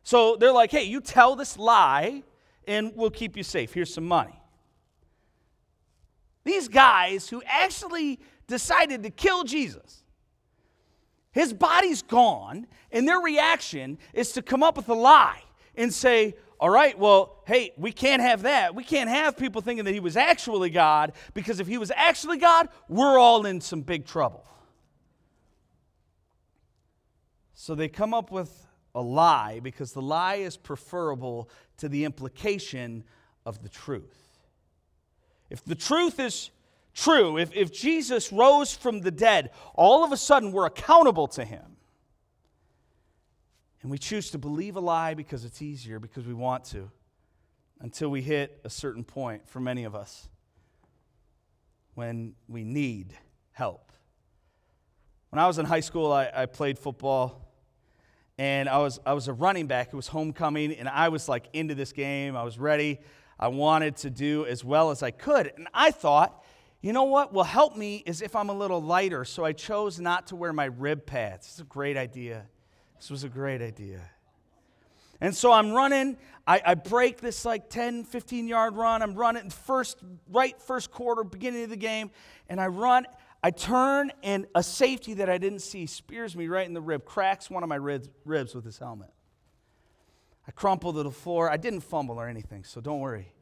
So 0.02 0.36
they're 0.36 0.52
like, 0.52 0.70
hey, 0.70 0.84
you 0.84 1.02
tell 1.02 1.36
this 1.36 1.58
lie, 1.58 2.22
and 2.66 2.92
we'll 2.94 3.10
keep 3.10 3.36
you 3.36 3.42
safe. 3.42 3.74
Here's 3.74 3.92
some 3.92 4.06
money. 4.06 4.40
These 6.44 6.68
guys 6.68 7.28
who 7.28 7.42
actually 7.44 8.20
decided 8.46 9.02
to 9.02 9.10
kill 9.10 9.44
Jesus 9.44 9.98
his 11.38 11.52
body's 11.52 12.02
gone, 12.02 12.66
and 12.90 13.06
their 13.06 13.20
reaction 13.20 13.98
is 14.12 14.32
to 14.32 14.42
come 14.42 14.62
up 14.62 14.76
with 14.76 14.88
a 14.88 14.94
lie 14.94 15.42
and 15.76 15.94
say, 15.94 16.34
all 16.60 16.70
right, 16.70 16.98
well, 16.98 17.42
hey, 17.46 17.72
we 17.76 17.92
can't 17.92 18.20
have 18.20 18.42
that. 18.42 18.74
We 18.74 18.82
can't 18.82 19.08
have 19.08 19.36
people 19.36 19.60
thinking 19.60 19.84
that 19.84 19.94
he 19.94 20.00
was 20.00 20.16
actually 20.16 20.70
God 20.70 21.12
because 21.32 21.60
if 21.60 21.68
he 21.68 21.78
was 21.78 21.92
actually 21.94 22.38
God, 22.38 22.68
we're 22.88 23.18
all 23.18 23.46
in 23.46 23.60
some 23.60 23.82
big 23.82 24.06
trouble. 24.06 24.44
So 27.54 27.74
they 27.74 27.88
come 27.88 28.12
up 28.12 28.32
with 28.32 28.66
a 28.94 29.00
lie 29.00 29.60
because 29.60 29.92
the 29.92 30.02
lie 30.02 30.36
is 30.36 30.56
preferable 30.56 31.48
to 31.76 31.88
the 31.88 32.04
implication 32.04 33.04
of 33.46 33.62
the 33.62 33.68
truth. 33.68 34.38
If 35.50 35.64
the 35.64 35.76
truth 35.76 36.18
is 36.18 36.50
true, 36.92 37.38
if, 37.38 37.54
if 37.54 37.72
Jesus 37.72 38.32
rose 38.32 38.74
from 38.74 39.00
the 39.00 39.10
dead, 39.12 39.50
all 39.74 40.04
of 40.04 40.10
a 40.10 40.16
sudden 40.16 40.50
we're 40.50 40.66
accountable 40.66 41.28
to 41.28 41.44
him. 41.44 41.77
And 43.88 43.90
we 43.90 43.96
choose 43.96 44.30
to 44.32 44.38
believe 44.38 44.76
a 44.76 44.80
lie 44.80 45.14
because 45.14 45.46
it's 45.46 45.62
easier, 45.62 45.98
because 45.98 46.26
we 46.26 46.34
want 46.34 46.62
to, 46.64 46.90
until 47.80 48.10
we 48.10 48.20
hit 48.20 48.60
a 48.62 48.68
certain 48.68 49.02
point 49.02 49.48
for 49.48 49.60
many 49.60 49.84
of 49.84 49.94
us 49.94 50.28
when 51.94 52.34
we 52.48 52.64
need 52.64 53.14
help. 53.52 53.90
When 55.30 55.38
I 55.38 55.46
was 55.46 55.56
in 55.56 55.64
high 55.64 55.80
school, 55.80 56.12
I, 56.12 56.30
I 56.34 56.44
played 56.44 56.78
football 56.78 57.50
and 58.36 58.68
I 58.68 58.76
was, 58.76 59.00
I 59.06 59.14
was 59.14 59.26
a 59.26 59.32
running 59.32 59.66
back. 59.66 59.88
It 59.88 59.96
was 59.96 60.08
homecoming, 60.08 60.74
and 60.74 60.86
I 60.86 61.08
was 61.08 61.26
like 61.26 61.46
into 61.54 61.74
this 61.74 61.94
game. 61.94 62.36
I 62.36 62.42
was 62.42 62.58
ready. 62.58 63.00
I 63.40 63.48
wanted 63.48 63.96
to 63.96 64.10
do 64.10 64.44
as 64.44 64.62
well 64.62 64.90
as 64.90 65.02
I 65.02 65.12
could. 65.12 65.50
And 65.56 65.66
I 65.72 65.92
thought 65.92 66.44
you 66.82 66.92
know 66.92 67.04
what 67.04 67.32
will 67.32 67.42
help 67.42 67.74
me 67.74 68.02
is 68.04 68.20
if 68.20 68.36
I'm 68.36 68.50
a 68.50 68.54
little 68.54 68.82
lighter. 68.82 69.24
So 69.24 69.46
I 69.46 69.52
chose 69.52 69.98
not 69.98 70.26
to 70.26 70.36
wear 70.36 70.52
my 70.52 70.66
rib 70.66 71.06
pads. 71.06 71.46
It's 71.46 71.60
a 71.60 71.64
great 71.64 71.96
idea. 71.96 72.48
This 72.98 73.10
was 73.10 73.24
a 73.24 73.28
great 73.28 73.62
idea. 73.62 74.00
And 75.20 75.34
so 75.34 75.52
I'm 75.52 75.72
running. 75.72 76.16
I, 76.46 76.62
I, 76.64 76.74
break 76.74 77.20
this 77.20 77.44
like 77.44 77.68
10, 77.70 78.04
15 78.04 78.46
yard 78.46 78.76
run. 78.76 79.02
I'm 79.02 79.14
running 79.14 79.50
first, 79.50 79.98
right 80.30 80.60
first 80.62 80.90
quarter, 80.90 81.24
beginning 81.24 81.64
of 81.64 81.70
the 81.70 81.76
game. 81.76 82.10
And 82.48 82.60
I 82.60 82.68
run. 82.68 83.06
I 83.42 83.50
turn, 83.52 84.10
and 84.24 84.46
a 84.54 84.64
safety 84.64 85.14
that 85.14 85.30
I 85.30 85.38
didn't 85.38 85.60
see 85.60 85.86
spears 85.86 86.34
me 86.34 86.48
right 86.48 86.66
in 86.66 86.74
the 86.74 86.80
rib, 86.80 87.04
cracks 87.04 87.48
one 87.48 87.62
of 87.62 87.68
my 87.68 87.76
ribs, 87.76 88.08
ribs 88.24 88.52
with 88.52 88.64
his 88.64 88.78
helmet. 88.78 89.10
I 90.46 90.50
crumple 90.50 90.92
to 90.94 91.04
the 91.04 91.10
floor. 91.12 91.48
I 91.48 91.56
didn't 91.56 91.80
fumble 91.80 92.18
or 92.18 92.26
anything, 92.26 92.64
so 92.64 92.80
don't 92.80 92.98
worry. 92.98 93.32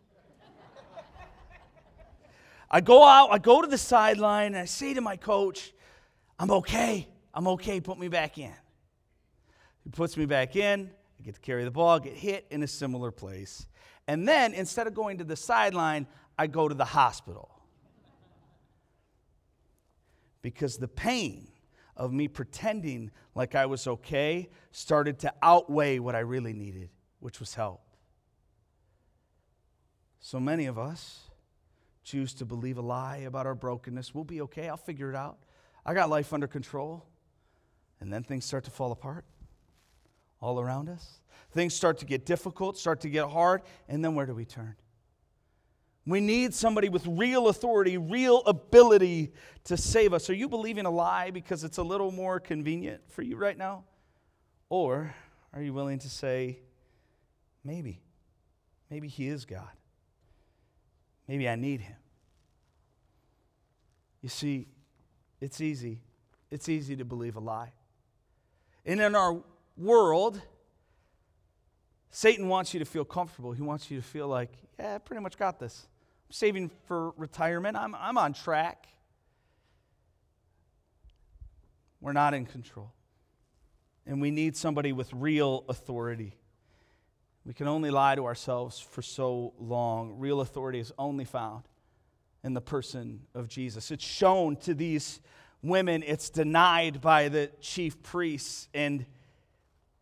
I 2.70 2.80
go 2.80 3.06
out, 3.06 3.28
I 3.30 3.38
go 3.38 3.62
to 3.62 3.68
the 3.68 3.78
sideline, 3.78 4.48
and 4.48 4.58
I 4.58 4.64
say 4.64 4.92
to 4.92 5.00
my 5.00 5.16
coach, 5.16 5.72
I'm 6.38 6.50
okay. 6.50 7.08
I'm 7.32 7.46
okay. 7.48 7.80
Put 7.80 7.98
me 7.98 8.08
back 8.08 8.38
in. 8.38 8.52
He 9.86 9.90
puts 9.90 10.16
me 10.16 10.26
back 10.26 10.56
in. 10.56 10.90
I 11.20 11.22
get 11.22 11.36
to 11.36 11.40
carry 11.40 11.62
the 11.62 11.70
ball, 11.70 12.00
get 12.00 12.14
hit 12.14 12.44
in 12.50 12.64
a 12.64 12.66
similar 12.66 13.12
place. 13.12 13.68
And 14.08 14.26
then 14.26 14.52
instead 14.52 14.88
of 14.88 14.94
going 14.94 15.18
to 15.18 15.24
the 15.24 15.36
sideline, 15.36 16.08
I 16.36 16.48
go 16.48 16.66
to 16.66 16.74
the 16.74 16.84
hospital. 16.84 17.52
Because 20.42 20.78
the 20.78 20.88
pain 20.88 21.46
of 21.96 22.12
me 22.12 22.26
pretending 22.26 23.12
like 23.36 23.54
I 23.54 23.66
was 23.66 23.86
okay 23.86 24.48
started 24.72 25.20
to 25.20 25.32
outweigh 25.40 26.00
what 26.00 26.16
I 26.16 26.20
really 26.20 26.52
needed, 26.52 26.90
which 27.20 27.38
was 27.38 27.54
help. 27.54 27.80
So 30.18 30.40
many 30.40 30.66
of 30.66 30.80
us 30.80 31.30
choose 32.02 32.34
to 32.34 32.44
believe 32.44 32.76
a 32.76 32.82
lie 32.82 33.18
about 33.18 33.46
our 33.46 33.54
brokenness, 33.54 34.16
we'll 34.16 34.24
be 34.24 34.40
okay. 34.40 34.68
I'll 34.68 34.76
figure 34.76 35.10
it 35.10 35.16
out. 35.16 35.38
I 35.84 35.94
got 35.94 36.10
life 36.10 36.32
under 36.32 36.48
control. 36.48 37.06
And 38.00 38.12
then 38.12 38.24
things 38.24 38.44
start 38.44 38.64
to 38.64 38.72
fall 38.72 38.90
apart 38.90 39.24
all 40.40 40.60
around 40.60 40.88
us. 40.88 41.20
Things 41.50 41.74
start 41.74 41.98
to 41.98 42.06
get 42.06 42.26
difficult, 42.26 42.76
start 42.76 43.00
to 43.00 43.08
get 43.08 43.28
hard, 43.28 43.62
and 43.88 44.04
then 44.04 44.14
where 44.14 44.26
do 44.26 44.34
we 44.34 44.44
turn? 44.44 44.76
We 46.04 46.20
need 46.20 46.54
somebody 46.54 46.88
with 46.88 47.04
real 47.06 47.48
authority, 47.48 47.98
real 47.98 48.42
ability 48.46 49.32
to 49.64 49.76
save 49.76 50.12
us. 50.12 50.30
Are 50.30 50.34
you 50.34 50.48
believing 50.48 50.86
a 50.86 50.90
lie 50.90 51.30
because 51.32 51.64
it's 51.64 51.78
a 51.78 51.82
little 51.82 52.12
more 52.12 52.38
convenient 52.38 53.00
for 53.08 53.22
you 53.22 53.36
right 53.36 53.58
now? 53.58 53.84
Or 54.68 55.14
are 55.52 55.62
you 55.62 55.72
willing 55.72 55.98
to 56.00 56.08
say, 56.08 56.60
maybe, 57.64 58.00
maybe 58.88 59.08
He 59.08 59.26
is 59.26 59.44
God? 59.44 59.68
Maybe 61.26 61.48
I 61.48 61.56
need 61.56 61.80
Him. 61.80 61.96
You 64.22 64.28
see, 64.28 64.68
it's 65.40 65.60
easy. 65.60 66.02
It's 66.50 66.68
easy 66.68 66.94
to 66.96 67.04
believe 67.04 67.36
a 67.36 67.40
lie. 67.40 67.72
And 68.84 69.00
in 69.00 69.16
our 69.16 69.42
world, 69.76 70.40
Satan 72.10 72.48
wants 72.48 72.72
you 72.72 72.80
to 72.80 72.86
feel 72.86 73.04
comfortable. 73.04 73.52
He 73.52 73.62
wants 73.62 73.90
you 73.90 73.98
to 73.98 74.02
feel 74.02 74.28
like, 74.28 74.50
yeah, 74.78 74.94
I 74.94 74.98
pretty 74.98 75.22
much 75.22 75.36
got 75.36 75.58
this. 75.58 75.86
I'm 76.28 76.32
saving 76.32 76.70
for 76.86 77.10
retirement. 77.16 77.76
I'm, 77.76 77.94
I'm 77.94 78.18
on 78.18 78.32
track. 78.32 78.88
We're 82.00 82.12
not 82.12 82.34
in 82.34 82.46
control. 82.46 82.92
And 84.06 84.20
we 84.20 84.30
need 84.30 84.56
somebody 84.56 84.92
with 84.92 85.12
real 85.12 85.64
authority. 85.68 86.36
We 87.44 87.52
can 87.52 87.68
only 87.68 87.90
lie 87.90 88.14
to 88.14 88.24
ourselves 88.24 88.78
for 88.78 89.02
so 89.02 89.52
long. 89.58 90.18
Real 90.18 90.40
authority 90.40 90.80
is 90.80 90.92
only 90.98 91.24
found 91.24 91.64
in 92.42 92.54
the 92.54 92.60
person 92.60 93.22
of 93.34 93.48
Jesus. 93.48 93.90
It's 93.90 94.04
shown 94.04 94.56
to 94.58 94.74
these 94.74 95.20
women, 95.62 96.04
it's 96.06 96.30
denied 96.30 97.00
by 97.00 97.28
the 97.28 97.50
chief 97.60 98.02
priests, 98.02 98.68
and 98.72 99.04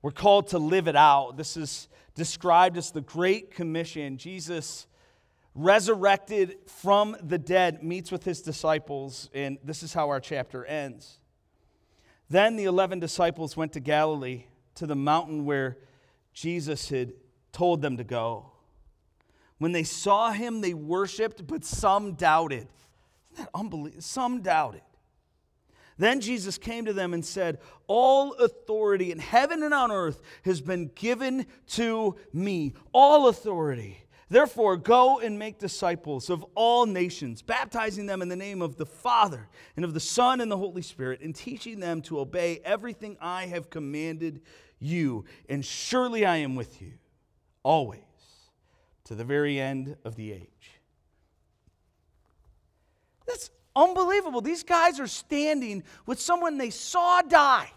we're 0.05 0.11
called 0.11 0.49
to 0.49 0.59
live 0.59 0.87
it 0.87 0.97
out. 0.97 1.39
This 1.39 1.57
is 1.57 1.89
described 2.15 2.77
as 2.77 2.91
the 2.91 3.01
Great 3.01 3.55
Commission. 3.55 4.19
Jesus, 4.19 4.87
resurrected 5.55 6.59
from 6.67 7.17
the 7.23 7.39
dead, 7.39 7.83
meets 7.83 8.13
with 8.13 8.23
his 8.23 8.43
disciples, 8.43 9.31
and 9.33 9.57
this 9.65 9.83
is 9.83 9.95
how 9.95 10.11
our 10.11 10.21
chapter 10.21 10.63
ends. 10.67 11.21
Then 12.29 12.57
the 12.57 12.65
11 12.65 13.01
disciples 13.01 13.57
went 13.57 13.73
to 13.73 13.81
Galilee, 13.81 14.45
to 14.75 14.87
the 14.87 14.95
mountain 14.95 15.47
where 15.47 15.79
Jesus 16.35 16.91
had 16.91 17.15
told 17.53 17.81
them 17.81 17.97
to 17.97 18.05
go. 18.05 18.53
When 19.57 19.73
they 19.73 19.85
saw 19.85 20.33
him, 20.33 20.61
they 20.61 20.75
worshiped, 20.75 21.47
but 21.47 21.65
some 21.65 22.13
doubted. 22.13 22.69
Isn't 23.33 23.45
that 23.47 23.49
unbelievable? 23.55 24.03
Some 24.03 24.43
doubted. 24.43 24.83
Then 25.97 26.21
Jesus 26.21 26.59
came 26.59 26.85
to 26.87 26.93
them 26.93 27.15
and 27.15 27.25
said, 27.25 27.59
All 27.87 28.33
authority 28.35 29.13
in 29.13 29.19
heaven 29.19 29.63
and 29.63 29.73
on 29.73 29.93
earth 29.93 30.21
has 30.45 30.61
been 30.61 30.91
given 30.95 31.47
to 31.69 32.17
me. 32.33 32.75
All 32.93 33.29
authority. 33.29 33.99
Therefore, 34.29 34.77
go 34.77 35.21
and 35.21 35.39
make 35.39 35.59
disciples 35.59 36.31
of 36.31 36.45
all 36.55 36.87
nations, 36.87 37.43
baptizing 37.43 38.07
them 38.07 38.23
in 38.23 38.29
the 38.29 38.37
name 38.37 38.63
of 38.63 38.77
the 38.77 38.87
Father 38.87 39.49
and 39.77 39.85
of 39.85 39.95
the 39.95 40.01
Son 40.01 40.41
and 40.41 40.51
the 40.51 40.57
Holy 40.57 40.83
Spirit, 40.83 41.21
and 41.21 41.35
teaching 41.35 41.79
them 41.79 42.03
to 42.03 42.19
obey 42.19 42.61
everything 42.65 43.17
I 43.21 43.47
have 43.47 43.71
commanded 43.71 44.41
you. 44.81 45.25
And 45.49 45.65
surely 45.65 46.25
I 46.25 46.39
am 46.39 46.57
with 46.57 46.81
you 46.83 46.93
always 47.63 48.01
to 49.05 49.15
the 49.15 49.25
very 49.25 49.61
end 49.61 49.97
of 50.05 50.17
the 50.17 50.33
age. 50.33 50.81
That's 53.27 53.51
unbelievable. 53.77 54.41
These 54.41 54.63
guys 54.63 55.01
are 55.01 55.07
standing 55.07 55.83
with 56.07 56.21
someone 56.21 56.59
they 56.59 56.71
saw 56.71 57.23
die 57.23 57.71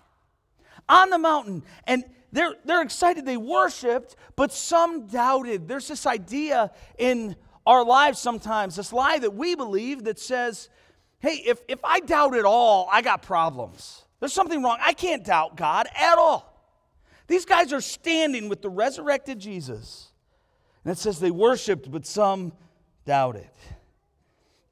on 0.90 1.10
the 1.10 1.18
mountain, 1.18 1.64
and 1.86 2.04
they're, 2.32 2.56
they're 2.66 2.82
excited. 2.82 3.26
They 3.26 3.38
worshiped, 3.38 4.16
but 4.36 4.52
some 4.52 5.08
doubted. 5.08 5.68
There's 5.68 5.88
this 5.88 6.06
idea 6.06 6.72
in 6.98 7.36
our 7.66 7.84
lives 7.84 8.20
sometimes, 8.20 8.76
this 8.76 8.94
lie 8.94 9.20
that 9.20 9.34
we 9.34 9.56
believe 9.56 10.06
that 10.06 10.20
says, 10.20 10.70
hey, 11.20 11.42
if, 11.46 11.60
if 11.68 11.80
I 11.84 12.00
doubt 12.00 12.36
at 12.36 12.46
all, 12.46 12.88
I 12.92 13.02
got 13.02 13.22
problems. 13.22 14.06
There's 14.20 14.34
something 14.34 14.64
wrong. 14.64 14.78
I 14.82 14.94
can't 14.94 15.24
doubt 15.24 15.58
God 15.58 15.88
at 15.96 16.18
all. 16.18 16.54
These 17.28 17.46
guys 17.46 17.74
are 17.74 17.82
standing 17.82 18.48
with 18.48 18.62
the 18.62 18.70
resurrected 18.70 19.40
Jesus. 19.40 20.12
And 20.84 20.94
it 20.94 20.98
says 20.98 21.20
they 21.20 21.32
worshiped, 21.32 21.92
but 21.92 22.06
some 22.06 22.54
doubted. 23.06 23.50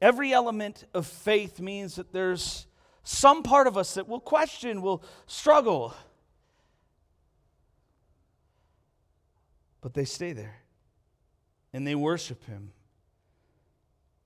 Every 0.01 0.33
element 0.33 0.85
of 0.93 1.07
faith 1.07 1.59
means 1.59 1.95
that 1.95 2.11
there's 2.11 2.67
some 3.03 3.43
part 3.43 3.67
of 3.67 3.77
us 3.77 3.93
that 3.93 4.07
will 4.07 4.19
question, 4.19 4.81
will 4.81 5.03
struggle. 5.27 5.93
But 9.81 9.93
they 9.93 10.05
stay 10.05 10.33
there 10.33 10.61
and 11.71 11.85
they 11.85 11.95
worship 11.95 12.43
him. 12.45 12.71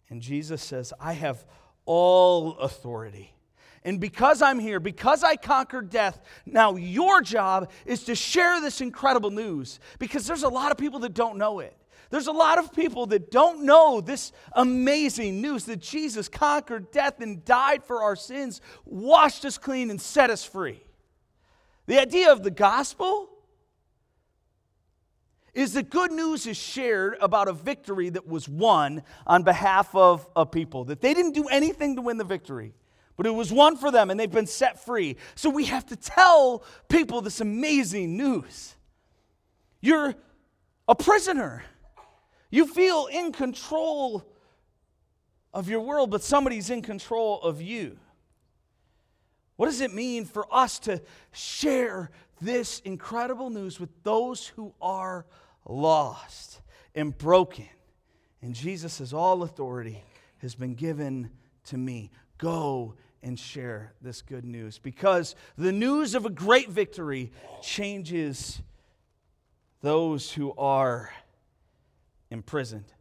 And 0.09 0.21
Jesus 0.21 0.61
says, 0.63 0.93
I 0.99 1.13
have 1.13 1.45
all 1.85 2.57
authority. 2.57 3.33
And 3.83 3.99
because 3.99 4.41
I'm 4.41 4.59
here, 4.59 4.79
because 4.79 5.23
I 5.23 5.35
conquered 5.35 5.89
death, 5.89 6.19
now 6.45 6.75
your 6.75 7.21
job 7.21 7.71
is 7.85 8.03
to 8.05 8.15
share 8.15 8.59
this 8.59 8.81
incredible 8.81 9.31
news 9.31 9.79
because 9.99 10.27
there's 10.27 10.43
a 10.43 10.49
lot 10.49 10.71
of 10.71 10.77
people 10.77 10.99
that 11.01 11.13
don't 11.13 11.37
know 11.37 11.59
it. 11.59 11.75
There's 12.09 12.27
a 12.27 12.31
lot 12.31 12.57
of 12.57 12.73
people 12.73 13.05
that 13.07 13.29
don't 13.29 13.65
know 13.65 14.01
this 14.01 14.31
amazing 14.53 15.41
news 15.41 15.65
that 15.65 15.79
Jesus 15.79 16.27
conquered 16.27 16.91
death 16.91 17.19
and 17.21 17.45
died 17.45 17.83
for 17.83 18.01
our 18.01 18.15
sins, 18.15 18.61
washed 18.85 19.45
us 19.45 19.57
clean, 19.57 19.91
and 19.91 20.01
set 20.01 20.29
us 20.29 20.43
free. 20.43 20.81
The 21.85 21.99
idea 21.99 22.31
of 22.31 22.43
the 22.43 22.51
gospel 22.51 23.29
is 25.53 25.73
that 25.73 25.89
good 25.89 26.11
news 26.11 26.47
is 26.47 26.57
shared 26.57 27.17
about 27.21 27.47
a 27.47 27.53
victory 27.53 28.09
that 28.09 28.27
was 28.27 28.47
won 28.47 29.03
on 29.27 29.43
behalf 29.43 29.93
of 29.95 30.27
a 30.35 30.45
people, 30.45 30.85
that 30.85 31.01
they 31.01 31.13
didn't 31.13 31.33
do 31.33 31.47
anything 31.47 31.95
to 31.95 32.01
win 32.01 32.17
the 32.17 32.23
victory. 32.23 32.73
But 33.17 33.25
it 33.25 33.31
was 33.31 33.51
won 33.51 33.75
for 33.75 33.91
them 33.91 34.09
and 34.09 34.19
they've 34.19 34.31
been 34.31 34.47
set 34.47 34.83
free. 34.85 35.17
So 35.35 35.49
we 35.49 35.65
have 35.65 35.85
to 35.87 35.95
tell 35.95 36.63
people 36.87 37.21
this 37.21 37.41
amazing 37.41 38.15
news. 38.15 38.75
You're 39.81 40.15
a 40.87 40.95
prisoner. 40.95 41.63
You 42.49 42.65
feel 42.65 43.07
in 43.07 43.31
control 43.31 44.25
of 45.53 45.69
your 45.69 45.81
world, 45.81 46.11
but 46.11 46.23
somebody's 46.23 46.69
in 46.69 46.81
control 46.81 47.41
of 47.41 47.61
you. 47.61 47.97
What 49.55 49.65
does 49.65 49.81
it 49.81 49.93
mean 49.93 50.25
for 50.25 50.45
us 50.51 50.79
to 50.79 51.01
share 51.31 52.11
this 52.41 52.79
incredible 52.79 53.49
news 53.49 53.79
with 53.79 53.89
those 54.03 54.47
who 54.47 54.73
are 54.81 55.25
lost 55.65 56.61
and 56.95 57.15
broken? 57.17 57.67
And 58.41 58.55
Jesus 58.55 58.93
says, 58.93 59.13
All 59.13 59.43
authority 59.43 60.03
has 60.37 60.55
been 60.55 60.75
given 60.75 61.29
to 61.65 61.77
me. 61.77 62.09
Go 62.37 62.95
and 63.21 63.37
share 63.37 63.93
this 64.01 64.21
good 64.21 64.45
news 64.45 64.79
because 64.79 65.35
the 65.57 65.73
news 65.73 66.15
of 66.15 66.25
a 66.25 66.29
great 66.29 66.69
victory 66.69 67.31
changes 67.61 68.61
those 69.81 70.31
who 70.31 70.53
are 70.57 71.11
imprisoned. 72.31 72.93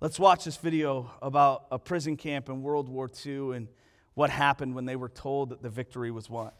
Let's 0.00 0.18
watch 0.18 0.44
this 0.44 0.56
video 0.56 1.10
about 1.20 1.66
a 1.70 1.78
prison 1.78 2.16
camp 2.16 2.48
in 2.48 2.62
World 2.62 2.88
War 2.88 3.10
II 3.24 3.56
and 3.56 3.68
what 4.14 4.30
happened 4.30 4.74
when 4.74 4.86
they 4.86 4.96
were 4.96 5.08
told 5.08 5.50
that 5.50 5.62
the 5.62 5.70
victory 5.70 6.10
was 6.10 6.28
won. 6.30 6.52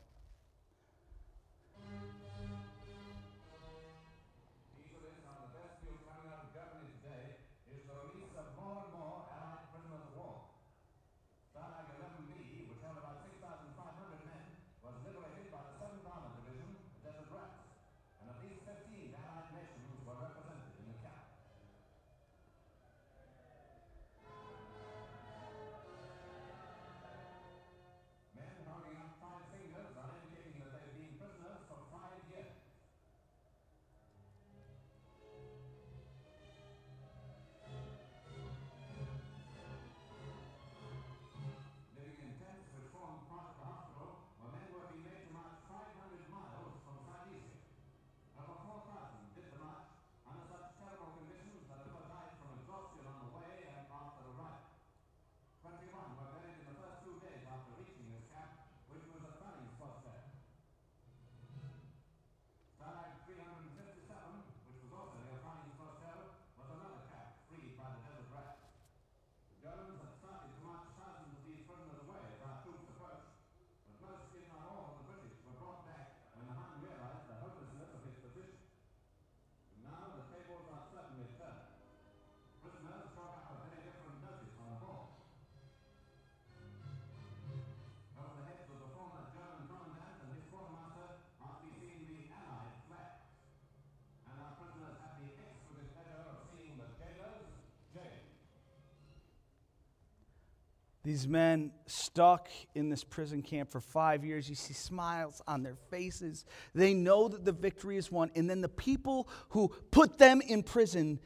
These 101.11 101.27
men 101.27 101.73
stuck 101.87 102.49
in 102.73 102.89
this 102.89 103.03
prison 103.03 103.43
camp 103.43 103.73
for 103.73 103.81
five 103.81 104.25
years. 104.25 104.49
You 104.49 104.55
see 104.55 104.75
smiles 104.75 105.43
on 105.45 105.65
their 105.65 105.75
faces. 105.75 106.45
They 106.73 106.95
know 106.95 107.27
that 107.27 107.45
the 107.45 107.51
victory 107.51 107.97
is 107.97 108.13
won. 108.13 108.31
And 108.37 108.49
then 108.49 108.61
the 108.61 108.69
people 108.69 109.29
who 109.49 109.73
put 109.91 110.19
them 110.19 110.41
in 110.41 110.63
prison 110.63 111.19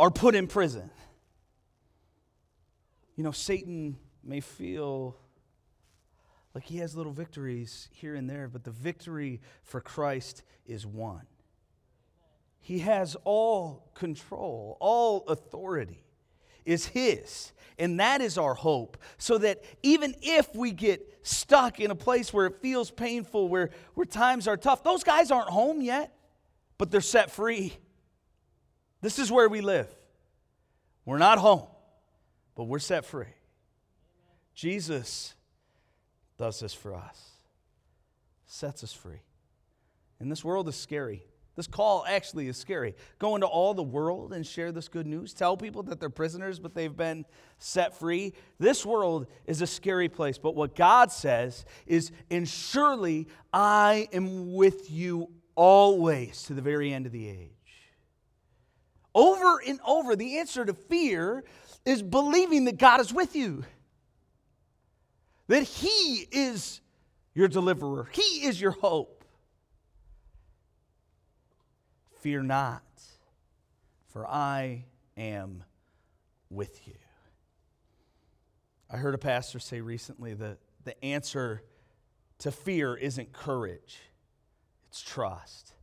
are 0.00 0.10
put 0.10 0.34
in 0.34 0.48
prison. 0.48 0.90
You 3.14 3.22
know, 3.22 3.30
Satan 3.30 3.98
may 4.24 4.40
feel 4.40 5.16
like 6.52 6.64
he 6.64 6.78
has 6.78 6.96
little 6.96 7.12
victories 7.12 7.88
here 7.92 8.16
and 8.16 8.28
there, 8.28 8.48
but 8.48 8.64
the 8.64 8.72
victory 8.72 9.40
for 9.62 9.80
Christ 9.80 10.42
is 10.66 10.84
won. 10.84 11.22
He 12.58 12.80
has 12.80 13.16
all 13.22 13.92
control, 13.94 14.76
all 14.80 15.24
authority 15.28 16.03
is 16.64 16.86
His. 16.86 17.52
And 17.78 17.98
that 17.98 18.20
is 18.20 18.38
our 18.38 18.54
hope. 18.54 18.98
So 19.18 19.38
that 19.38 19.64
even 19.82 20.14
if 20.22 20.54
we 20.54 20.70
get 20.70 21.18
stuck 21.22 21.80
in 21.80 21.90
a 21.90 21.94
place 21.96 22.32
where 22.32 22.46
it 22.46 22.60
feels 22.60 22.90
painful, 22.90 23.48
where, 23.48 23.70
where 23.94 24.06
times 24.06 24.46
are 24.46 24.56
tough, 24.56 24.84
those 24.84 25.02
guys 25.02 25.30
aren't 25.30 25.50
home 25.50 25.80
yet, 25.80 26.14
but 26.78 26.90
they're 26.90 27.00
set 27.00 27.30
free. 27.30 27.76
This 29.00 29.18
is 29.18 29.30
where 29.30 29.48
we 29.48 29.60
live. 29.60 29.88
We're 31.04 31.18
not 31.18 31.38
home, 31.38 31.66
but 32.54 32.64
we're 32.64 32.78
set 32.78 33.04
free. 33.04 33.26
Jesus 34.54 35.34
does 36.38 36.60
this 36.60 36.72
for 36.72 36.94
us, 36.94 37.30
sets 38.46 38.84
us 38.84 38.92
free. 38.92 39.20
And 40.20 40.30
this 40.30 40.44
world 40.44 40.68
is 40.68 40.76
scary. 40.76 41.24
This 41.56 41.66
call 41.68 42.04
actually 42.08 42.48
is 42.48 42.56
scary. 42.56 42.94
Go 43.18 43.36
into 43.36 43.46
all 43.46 43.74
the 43.74 43.82
world 43.82 44.32
and 44.32 44.44
share 44.44 44.72
this 44.72 44.88
good 44.88 45.06
news. 45.06 45.32
Tell 45.32 45.56
people 45.56 45.84
that 45.84 46.00
they're 46.00 46.10
prisoners, 46.10 46.58
but 46.58 46.74
they've 46.74 46.96
been 46.96 47.24
set 47.58 47.96
free. 47.96 48.32
This 48.58 48.84
world 48.84 49.26
is 49.46 49.62
a 49.62 49.66
scary 49.66 50.08
place, 50.08 50.36
but 50.36 50.56
what 50.56 50.74
God 50.74 51.12
says 51.12 51.64
is, 51.86 52.10
and 52.30 52.48
surely 52.48 53.28
I 53.52 54.08
am 54.12 54.54
with 54.54 54.90
you 54.90 55.30
always 55.54 56.42
to 56.44 56.54
the 56.54 56.62
very 56.62 56.92
end 56.92 57.06
of 57.06 57.12
the 57.12 57.28
age. 57.28 57.50
Over 59.14 59.60
and 59.64 59.78
over, 59.86 60.16
the 60.16 60.38
answer 60.38 60.64
to 60.64 60.74
fear 60.74 61.44
is 61.84 62.02
believing 62.02 62.64
that 62.64 62.78
God 62.78 63.00
is 63.00 63.12
with 63.12 63.36
you, 63.36 63.64
that 65.46 65.62
He 65.62 66.26
is 66.32 66.80
your 67.32 67.46
deliverer, 67.46 68.08
He 68.10 68.44
is 68.44 68.60
your 68.60 68.72
hope. 68.72 69.23
Fear 72.24 72.44
not, 72.44 72.82
for 74.06 74.26
I 74.26 74.86
am 75.14 75.62
with 76.48 76.88
you. 76.88 76.94
I 78.90 78.96
heard 78.96 79.14
a 79.14 79.18
pastor 79.18 79.58
say 79.58 79.82
recently 79.82 80.32
that 80.32 80.56
the 80.84 81.04
answer 81.04 81.62
to 82.38 82.50
fear 82.50 82.96
isn't 82.96 83.34
courage, 83.34 83.98
it's 84.88 85.02
trust. 85.02 85.74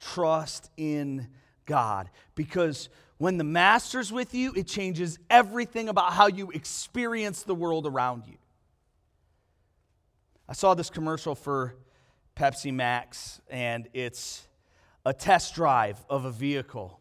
Trust 0.00 0.68
in 0.76 1.28
God. 1.64 2.10
Because 2.34 2.88
when 3.18 3.38
the 3.38 3.44
Master's 3.44 4.10
with 4.10 4.34
you, 4.34 4.52
it 4.56 4.66
changes 4.66 5.20
everything 5.30 5.88
about 5.88 6.12
how 6.12 6.26
you 6.26 6.50
experience 6.50 7.44
the 7.44 7.54
world 7.54 7.86
around 7.86 8.24
you. 8.26 8.38
I 10.48 10.54
saw 10.54 10.74
this 10.74 10.90
commercial 10.90 11.36
for 11.36 11.76
Pepsi 12.34 12.74
Max, 12.74 13.40
and 13.48 13.86
it's 13.94 14.48
a 15.04 15.12
test 15.12 15.54
drive 15.54 16.04
of 16.08 16.24
a 16.24 16.30
vehicle. 16.30 17.00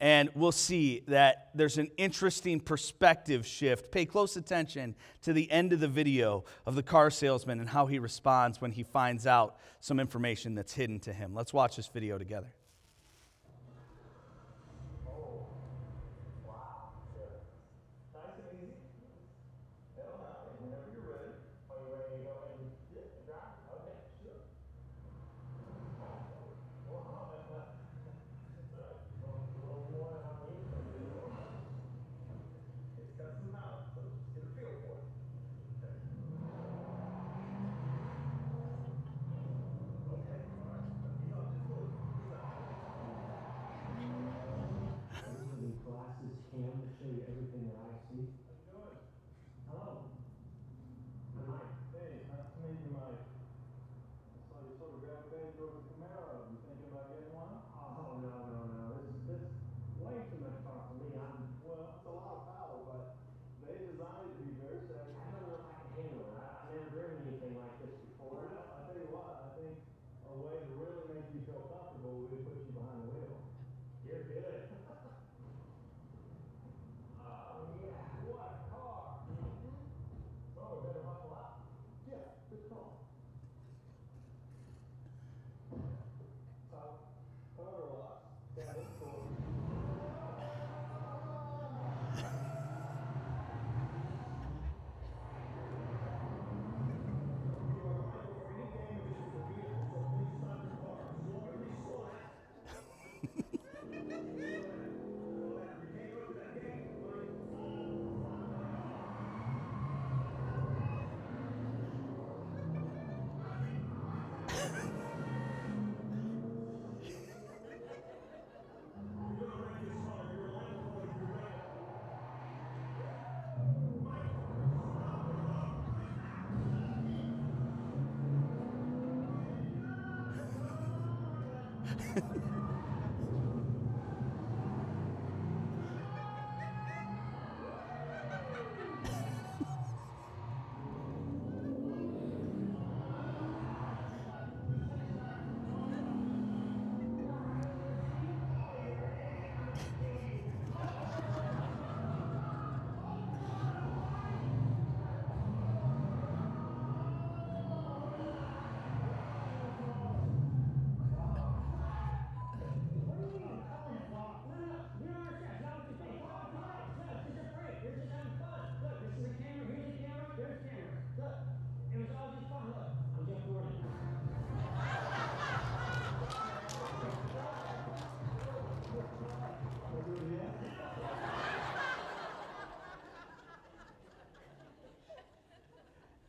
And 0.00 0.28
we'll 0.34 0.52
see 0.52 1.02
that 1.06 1.50
there's 1.54 1.78
an 1.78 1.90
interesting 1.96 2.60
perspective 2.60 3.46
shift. 3.46 3.90
Pay 3.90 4.06
close 4.06 4.36
attention 4.36 4.94
to 5.22 5.32
the 5.32 5.50
end 5.50 5.72
of 5.72 5.80
the 5.80 5.88
video 5.88 6.44
of 6.66 6.74
the 6.74 6.82
car 6.82 7.10
salesman 7.10 7.60
and 7.60 7.68
how 7.68 7.86
he 7.86 7.98
responds 7.98 8.60
when 8.60 8.72
he 8.72 8.82
finds 8.82 9.26
out 9.26 9.56
some 9.80 10.00
information 10.00 10.54
that's 10.54 10.74
hidden 10.74 10.98
to 11.00 11.12
him. 11.12 11.34
Let's 11.34 11.54
watch 11.54 11.76
this 11.76 11.86
video 11.86 12.18
together. 12.18 12.52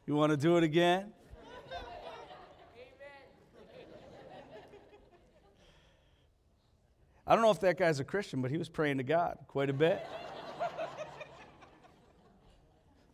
You 0.08 0.16
want 0.16 0.32
to 0.32 0.38
do 0.38 0.58
it 0.58 0.64
again? 0.64 1.12
I 7.28 7.34
don't 7.34 7.44
know 7.44 7.50
if 7.50 7.60
that 7.62 7.80
guy's 7.80 8.00
a 8.00 8.04
Christian, 8.04 8.44
but 8.44 8.52
he 8.52 8.58
was 8.58 8.70
praying 8.70 8.98
to 8.98 9.04
God 9.04 9.40
quite 9.48 9.72
a 9.72 9.74
bit. 9.74 10.06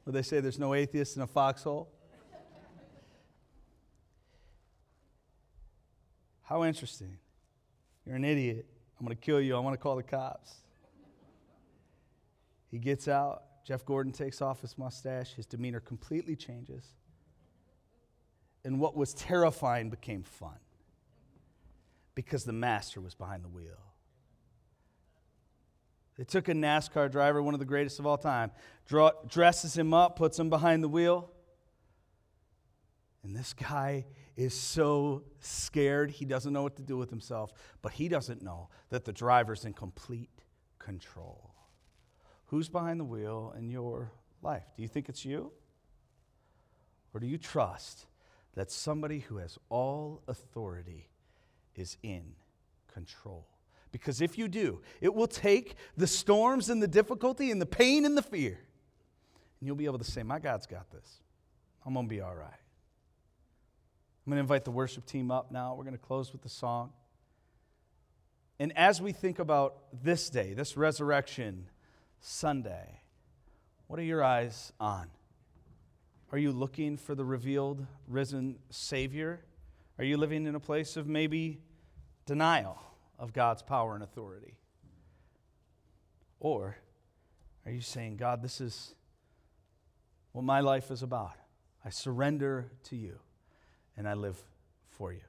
Would 0.05 0.13
they 0.13 0.21
say 0.21 0.41
there's 0.41 0.59
no 0.59 0.73
atheist 0.73 1.15
in 1.15 1.21
a 1.21 1.27
foxhole? 1.27 1.89
How 6.41 6.65
interesting. 6.65 7.17
You're 8.05 8.17
an 8.17 8.25
idiot. 8.25 8.65
I'm 8.99 9.05
going 9.05 9.15
to 9.15 9.21
kill 9.21 9.39
you. 9.39 9.55
I 9.55 9.59
want 9.59 9.73
to 9.73 9.77
call 9.77 9.95
the 9.95 10.03
cops. 10.03 10.55
He 12.69 12.79
gets 12.79 13.07
out. 13.07 13.43
Jeff 13.63 13.85
Gordon 13.85 14.11
takes 14.11 14.41
off 14.41 14.61
his 14.61 14.77
mustache. 14.77 15.33
His 15.33 15.45
demeanor 15.45 15.79
completely 15.79 16.35
changes. 16.35 16.85
And 18.63 18.79
what 18.79 18.95
was 18.95 19.13
terrifying 19.13 19.89
became 19.89 20.23
fun 20.23 20.57
because 22.15 22.43
the 22.43 22.53
master 22.53 23.01
was 23.01 23.15
behind 23.15 23.43
the 23.43 23.49
wheel. 23.49 23.91
They 26.17 26.25
took 26.25 26.49
a 26.49 26.53
NASCAR 26.53 27.09
driver, 27.11 27.41
one 27.41 27.53
of 27.53 27.59
the 27.59 27.65
greatest 27.65 27.97
of 27.97 28.05
all 28.05 28.17
time, 28.17 28.51
draw, 28.85 29.11
dresses 29.27 29.75
him 29.75 29.93
up, 29.93 30.15
puts 30.15 30.37
him 30.37 30.49
behind 30.49 30.83
the 30.83 30.89
wheel. 30.89 31.31
And 33.23 33.35
this 33.35 33.53
guy 33.53 34.05
is 34.35 34.53
so 34.53 35.23
scared, 35.39 36.11
he 36.11 36.25
doesn't 36.25 36.51
know 36.51 36.63
what 36.63 36.75
to 36.75 36.81
do 36.81 36.97
with 36.97 37.09
himself, 37.09 37.53
but 37.81 37.93
he 37.93 38.07
doesn't 38.07 38.41
know 38.41 38.69
that 38.89 39.05
the 39.05 39.13
driver's 39.13 39.65
in 39.65 39.73
complete 39.73 40.29
control. 40.79 41.50
Who's 42.51 42.67
behind 42.67 42.99
the 42.99 43.05
wheel 43.05 43.55
in 43.57 43.69
your 43.69 44.11
life? 44.41 44.65
Do 44.75 44.81
you 44.81 44.89
think 44.89 45.07
it's 45.07 45.23
you? 45.23 45.53
Or 47.13 47.21
do 47.21 47.25
you 47.25 47.37
trust 47.37 48.07
that 48.55 48.69
somebody 48.69 49.19
who 49.19 49.37
has 49.37 49.57
all 49.69 50.21
authority 50.27 51.07
is 51.75 51.95
in 52.03 52.33
control? 52.93 53.47
Because 53.93 54.19
if 54.19 54.37
you 54.37 54.49
do, 54.49 54.81
it 54.99 55.15
will 55.15 55.27
take 55.27 55.75
the 55.95 56.05
storms 56.05 56.69
and 56.69 56.83
the 56.83 56.89
difficulty 56.89 57.51
and 57.51 57.61
the 57.61 57.65
pain 57.65 58.03
and 58.05 58.17
the 58.17 58.21
fear, 58.21 58.59
and 59.59 59.67
you'll 59.67 59.77
be 59.77 59.85
able 59.85 59.99
to 59.99 60.03
say, 60.03 60.21
My 60.21 60.37
God's 60.39 60.67
got 60.67 60.91
this. 60.91 61.21
I'm 61.85 61.93
going 61.93 62.05
to 62.05 62.09
be 62.09 62.19
all 62.19 62.35
right. 62.35 62.47
I'm 64.25 64.29
going 64.29 64.35
to 64.35 64.41
invite 64.41 64.65
the 64.65 64.71
worship 64.71 65.05
team 65.05 65.31
up 65.31 65.53
now. 65.53 65.73
We're 65.73 65.85
going 65.85 65.97
to 65.97 66.05
close 66.05 66.33
with 66.33 66.41
the 66.41 66.49
song. 66.49 66.91
And 68.59 68.77
as 68.77 69.01
we 69.01 69.13
think 69.13 69.39
about 69.39 69.75
this 70.03 70.29
day, 70.29 70.53
this 70.53 70.75
resurrection 70.75 71.67
Sunday, 72.21 73.01
what 73.87 73.99
are 73.99 74.03
your 74.03 74.23
eyes 74.23 74.71
on? 74.79 75.09
Are 76.31 76.37
you 76.37 76.53
looking 76.53 76.95
for 76.95 77.13
the 77.13 77.25
revealed, 77.25 77.85
risen 78.07 78.59
Savior? 78.69 79.41
Are 79.97 80.05
you 80.05 80.15
living 80.15 80.47
in 80.47 80.55
a 80.55 80.59
place 80.59 80.95
of 80.95 81.07
maybe 81.07 81.59
denial? 82.25 82.79
of 83.21 83.33
God's 83.33 83.61
power 83.61 83.93
and 83.93 84.03
authority? 84.03 84.57
Or 86.39 86.75
are 87.65 87.71
you 87.71 87.79
saying, 87.79 88.17
God, 88.17 88.41
this 88.41 88.59
is 88.59 88.95
what 90.31 90.43
my 90.43 90.59
life 90.59 90.89
is 90.89 91.03
about? 91.03 91.33
I 91.85 91.91
surrender 91.91 92.71
to 92.85 92.95
you 92.95 93.19
and 93.95 94.09
I 94.09 94.15
live 94.15 94.41
for 94.89 95.13
you. 95.13 95.21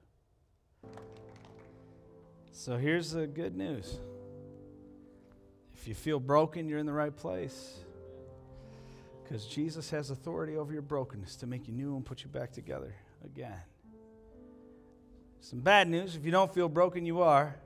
So 2.50 2.78
here's 2.78 3.10
the 3.10 3.26
good 3.26 3.54
news. 3.54 4.00
If 5.82 5.88
you 5.88 5.94
feel 5.94 6.20
broken, 6.20 6.68
you're 6.68 6.78
in 6.78 6.86
the 6.86 6.92
right 6.92 7.14
place. 7.14 7.74
Because 9.22 9.44
Jesus 9.46 9.90
has 9.90 10.10
authority 10.10 10.56
over 10.56 10.72
your 10.72 10.82
brokenness 10.82 11.36
to 11.36 11.46
make 11.46 11.68
you 11.68 11.74
new 11.74 11.96
and 11.96 12.04
put 12.04 12.22
you 12.22 12.28
back 12.28 12.52
together 12.52 12.94
again. 13.24 13.60
Some 15.40 15.60
bad 15.60 15.88
news 15.88 16.16
if 16.16 16.24
you 16.24 16.30
don't 16.30 16.54
feel 16.54 16.68
broken, 16.68 17.04
you 17.04 17.20
are 17.20 17.56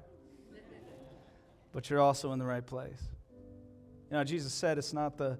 but 1.77 1.91
you're 1.91 2.01
also 2.01 2.33
in 2.33 2.39
the 2.39 2.45
right 2.47 2.65
place. 2.65 3.03
You 4.11 4.17
know, 4.17 4.25
Jesus 4.25 4.55
said 4.55 4.79
it's 4.79 4.95
not 4.95 5.19
the 5.19 5.37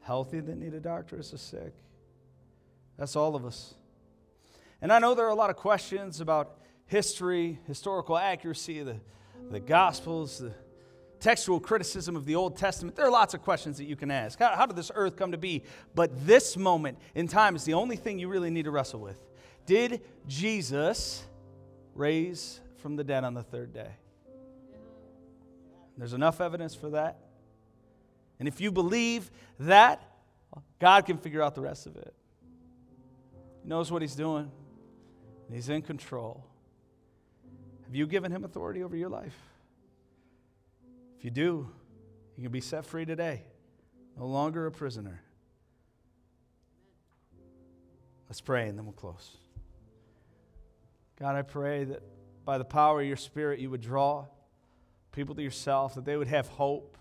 healthy 0.00 0.38
that 0.38 0.56
need 0.56 0.74
a 0.74 0.80
doctor, 0.80 1.16
it's 1.16 1.32
the 1.32 1.38
sick. 1.38 1.74
That's 2.96 3.16
all 3.16 3.34
of 3.34 3.44
us. 3.44 3.74
And 4.80 4.92
I 4.92 5.00
know 5.00 5.16
there 5.16 5.26
are 5.26 5.30
a 5.30 5.34
lot 5.34 5.50
of 5.50 5.56
questions 5.56 6.20
about 6.20 6.56
history, 6.86 7.58
historical 7.66 8.16
accuracy, 8.16 8.80
the, 8.84 9.00
the 9.50 9.58
Gospels, 9.58 10.38
the 10.38 10.52
textual 11.22 11.60
criticism 11.60 12.16
of 12.16 12.26
the 12.26 12.34
Old 12.34 12.56
Testament. 12.56 12.96
There 12.96 13.06
are 13.06 13.10
lots 13.10 13.32
of 13.32 13.42
questions 13.42 13.78
that 13.78 13.84
you 13.84 13.96
can 13.96 14.10
ask. 14.10 14.38
How, 14.38 14.54
how 14.54 14.66
did 14.66 14.76
this 14.76 14.90
earth 14.94 15.16
come 15.16 15.32
to 15.32 15.38
be? 15.38 15.62
But 15.94 16.26
this 16.26 16.56
moment 16.56 16.98
in 17.14 17.28
time 17.28 17.56
is 17.56 17.64
the 17.64 17.74
only 17.74 17.96
thing 17.96 18.18
you 18.18 18.28
really 18.28 18.50
need 18.50 18.64
to 18.64 18.70
wrestle 18.70 19.00
with. 19.00 19.18
Did 19.64 20.02
Jesus 20.26 21.24
raise 21.94 22.60
from 22.78 22.96
the 22.96 23.04
dead 23.04 23.24
on 23.24 23.34
the 23.34 23.42
third 23.42 23.72
day? 23.72 23.90
There's 25.96 26.12
enough 26.12 26.40
evidence 26.40 26.74
for 26.74 26.90
that. 26.90 27.18
And 28.38 28.48
if 28.48 28.60
you 28.60 28.72
believe 28.72 29.30
that, 29.60 30.02
God 30.80 31.06
can 31.06 31.16
figure 31.16 31.42
out 31.42 31.54
the 31.54 31.60
rest 31.60 31.86
of 31.86 31.96
it. 31.96 32.12
He 33.62 33.68
knows 33.68 33.92
what 33.92 34.02
He's 34.02 34.16
doing, 34.16 34.50
He's 35.52 35.68
in 35.68 35.82
control. 35.82 36.44
Have 37.84 37.94
you 37.94 38.06
given 38.06 38.32
Him 38.32 38.42
authority 38.42 38.82
over 38.82 38.96
your 38.96 39.10
life? 39.10 39.36
If 41.22 41.26
you 41.26 41.30
do, 41.30 41.68
you 42.36 42.42
can 42.42 42.50
be 42.50 42.60
set 42.60 42.84
free 42.84 43.04
today, 43.04 43.44
no 44.18 44.26
longer 44.26 44.66
a 44.66 44.72
prisoner. 44.72 45.22
Let's 48.28 48.40
pray 48.40 48.68
and 48.68 48.76
then 48.76 48.86
we'll 48.86 48.92
close. 48.92 49.36
God, 51.20 51.36
I 51.36 51.42
pray 51.42 51.84
that 51.84 52.02
by 52.44 52.58
the 52.58 52.64
power 52.64 53.02
of 53.02 53.06
your 53.06 53.16
Spirit, 53.16 53.60
you 53.60 53.70
would 53.70 53.82
draw 53.82 54.26
people 55.12 55.36
to 55.36 55.42
yourself, 55.42 55.94
that 55.94 56.04
they 56.04 56.16
would 56.16 56.26
have 56.26 56.48
hope, 56.48 56.98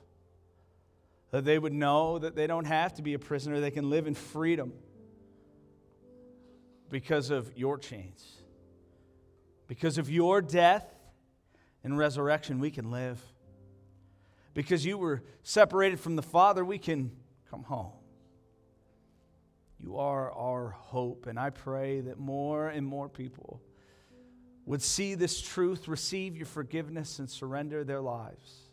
that 1.32 1.44
they 1.44 1.58
would 1.58 1.74
know 1.74 2.20
that 2.20 2.36
they 2.36 2.46
don't 2.46 2.66
have 2.66 2.94
to 2.94 3.02
be 3.02 3.16
a 3.16 3.20
prisoner, 3.20 3.60
they 3.60 3.72
can 3.72 3.90
live 3.90 4.06
in 4.06 4.14
freedom 4.14 4.72
because 6.92 7.32
of 7.32 7.52
your 7.58 7.80
chains. 7.80 8.44
Because 9.68 9.98
of 9.98 10.12
your 10.12 10.44
death 10.44 10.86
and 11.84 11.98
resurrection, 11.98 12.60
we 12.60 12.70
can 12.70 12.92
live. 12.92 13.20
Because 14.54 14.86
you 14.86 14.98
were 14.98 15.24
separated 15.44 16.00
from 16.00 16.16
the 16.16 16.22
Father, 16.22 16.66
we 16.66 16.78
can 16.78 17.12
come 17.50 17.64
home. 17.64 17.94
You 19.80 19.98
are 19.98 20.32
our 20.32 20.70
hope, 20.70 21.26
and 21.26 21.40
I 21.40 21.50
pray 21.50 22.02
that 22.02 22.20
more 22.20 22.68
and 22.68 22.86
more 22.86 23.10
people 23.10 23.62
would 24.66 24.82
see 24.82 25.16
this 25.16 25.42
truth, 25.42 25.88
receive 25.88 26.38
your 26.38 26.46
forgiveness, 26.46 27.20
and 27.20 27.30
surrender 27.30 27.84
their 27.84 28.02
lives 28.02 28.70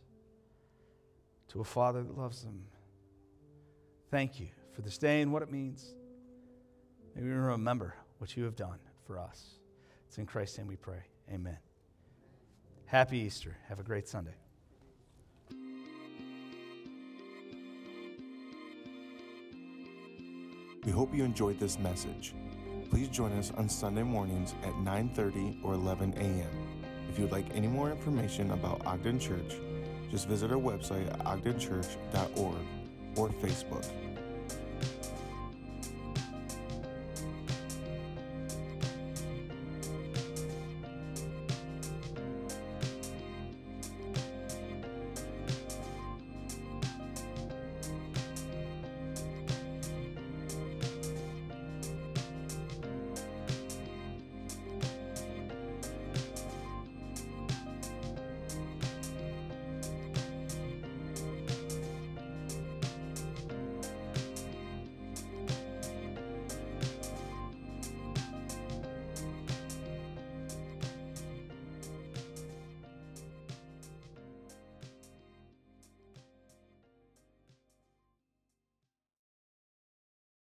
to 1.48 1.60
a 1.60 1.64
Father 1.64 2.02
that 2.02 2.18
loves 2.18 2.42
them. 2.42 2.64
Thank 4.10 4.38
you 4.38 4.48
for 4.74 4.82
this 4.82 4.98
day 4.98 5.22
and 5.22 5.32
what 5.32 5.42
it 5.42 5.50
means. 5.50 5.94
May 7.14 7.22
we 7.22 7.30
remember 7.30 7.94
what 8.18 8.36
you 8.36 8.44
have 8.44 8.54
done 8.54 8.78
for 9.06 9.18
us. 9.18 9.58
It's 10.06 10.18
in 10.18 10.26
Christ's 10.26 10.58
name 10.58 10.66
we 10.66 10.76
pray. 10.76 11.02
Amen. 11.32 11.58
Happy 12.86 13.18
Easter. 13.18 13.56
Have 13.68 13.80
a 13.80 13.82
great 13.82 14.08
Sunday. 14.08 14.34
We 20.84 20.92
hope 20.92 21.14
you 21.14 21.24
enjoyed 21.24 21.58
this 21.58 21.78
message 21.78 22.34
please 22.90 23.08
join 23.08 23.32
us 23.32 23.52
on 23.56 23.68
Sunday 23.68 24.02
mornings 24.02 24.54
at 24.62 24.72
9:30 24.74 25.62
or 25.62 25.74
11 25.74 26.14
a.m. 26.16 26.50
If 27.08 27.18
you 27.18 27.24
would 27.24 27.32
like 27.32 27.46
any 27.54 27.66
more 27.66 27.90
information 27.90 28.50
about 28.52 28.84
Ogden 28.86 29.18
Church, 29.18 29.56
just 30.10 30.26
visit 30.26 30.50
our 30.50 30.58
website 30.58 31.10
at 31.12 31.24
ogdenchurch.org 31.24 32.56
or 33.16 33.28
Facebook. 33.28 33.84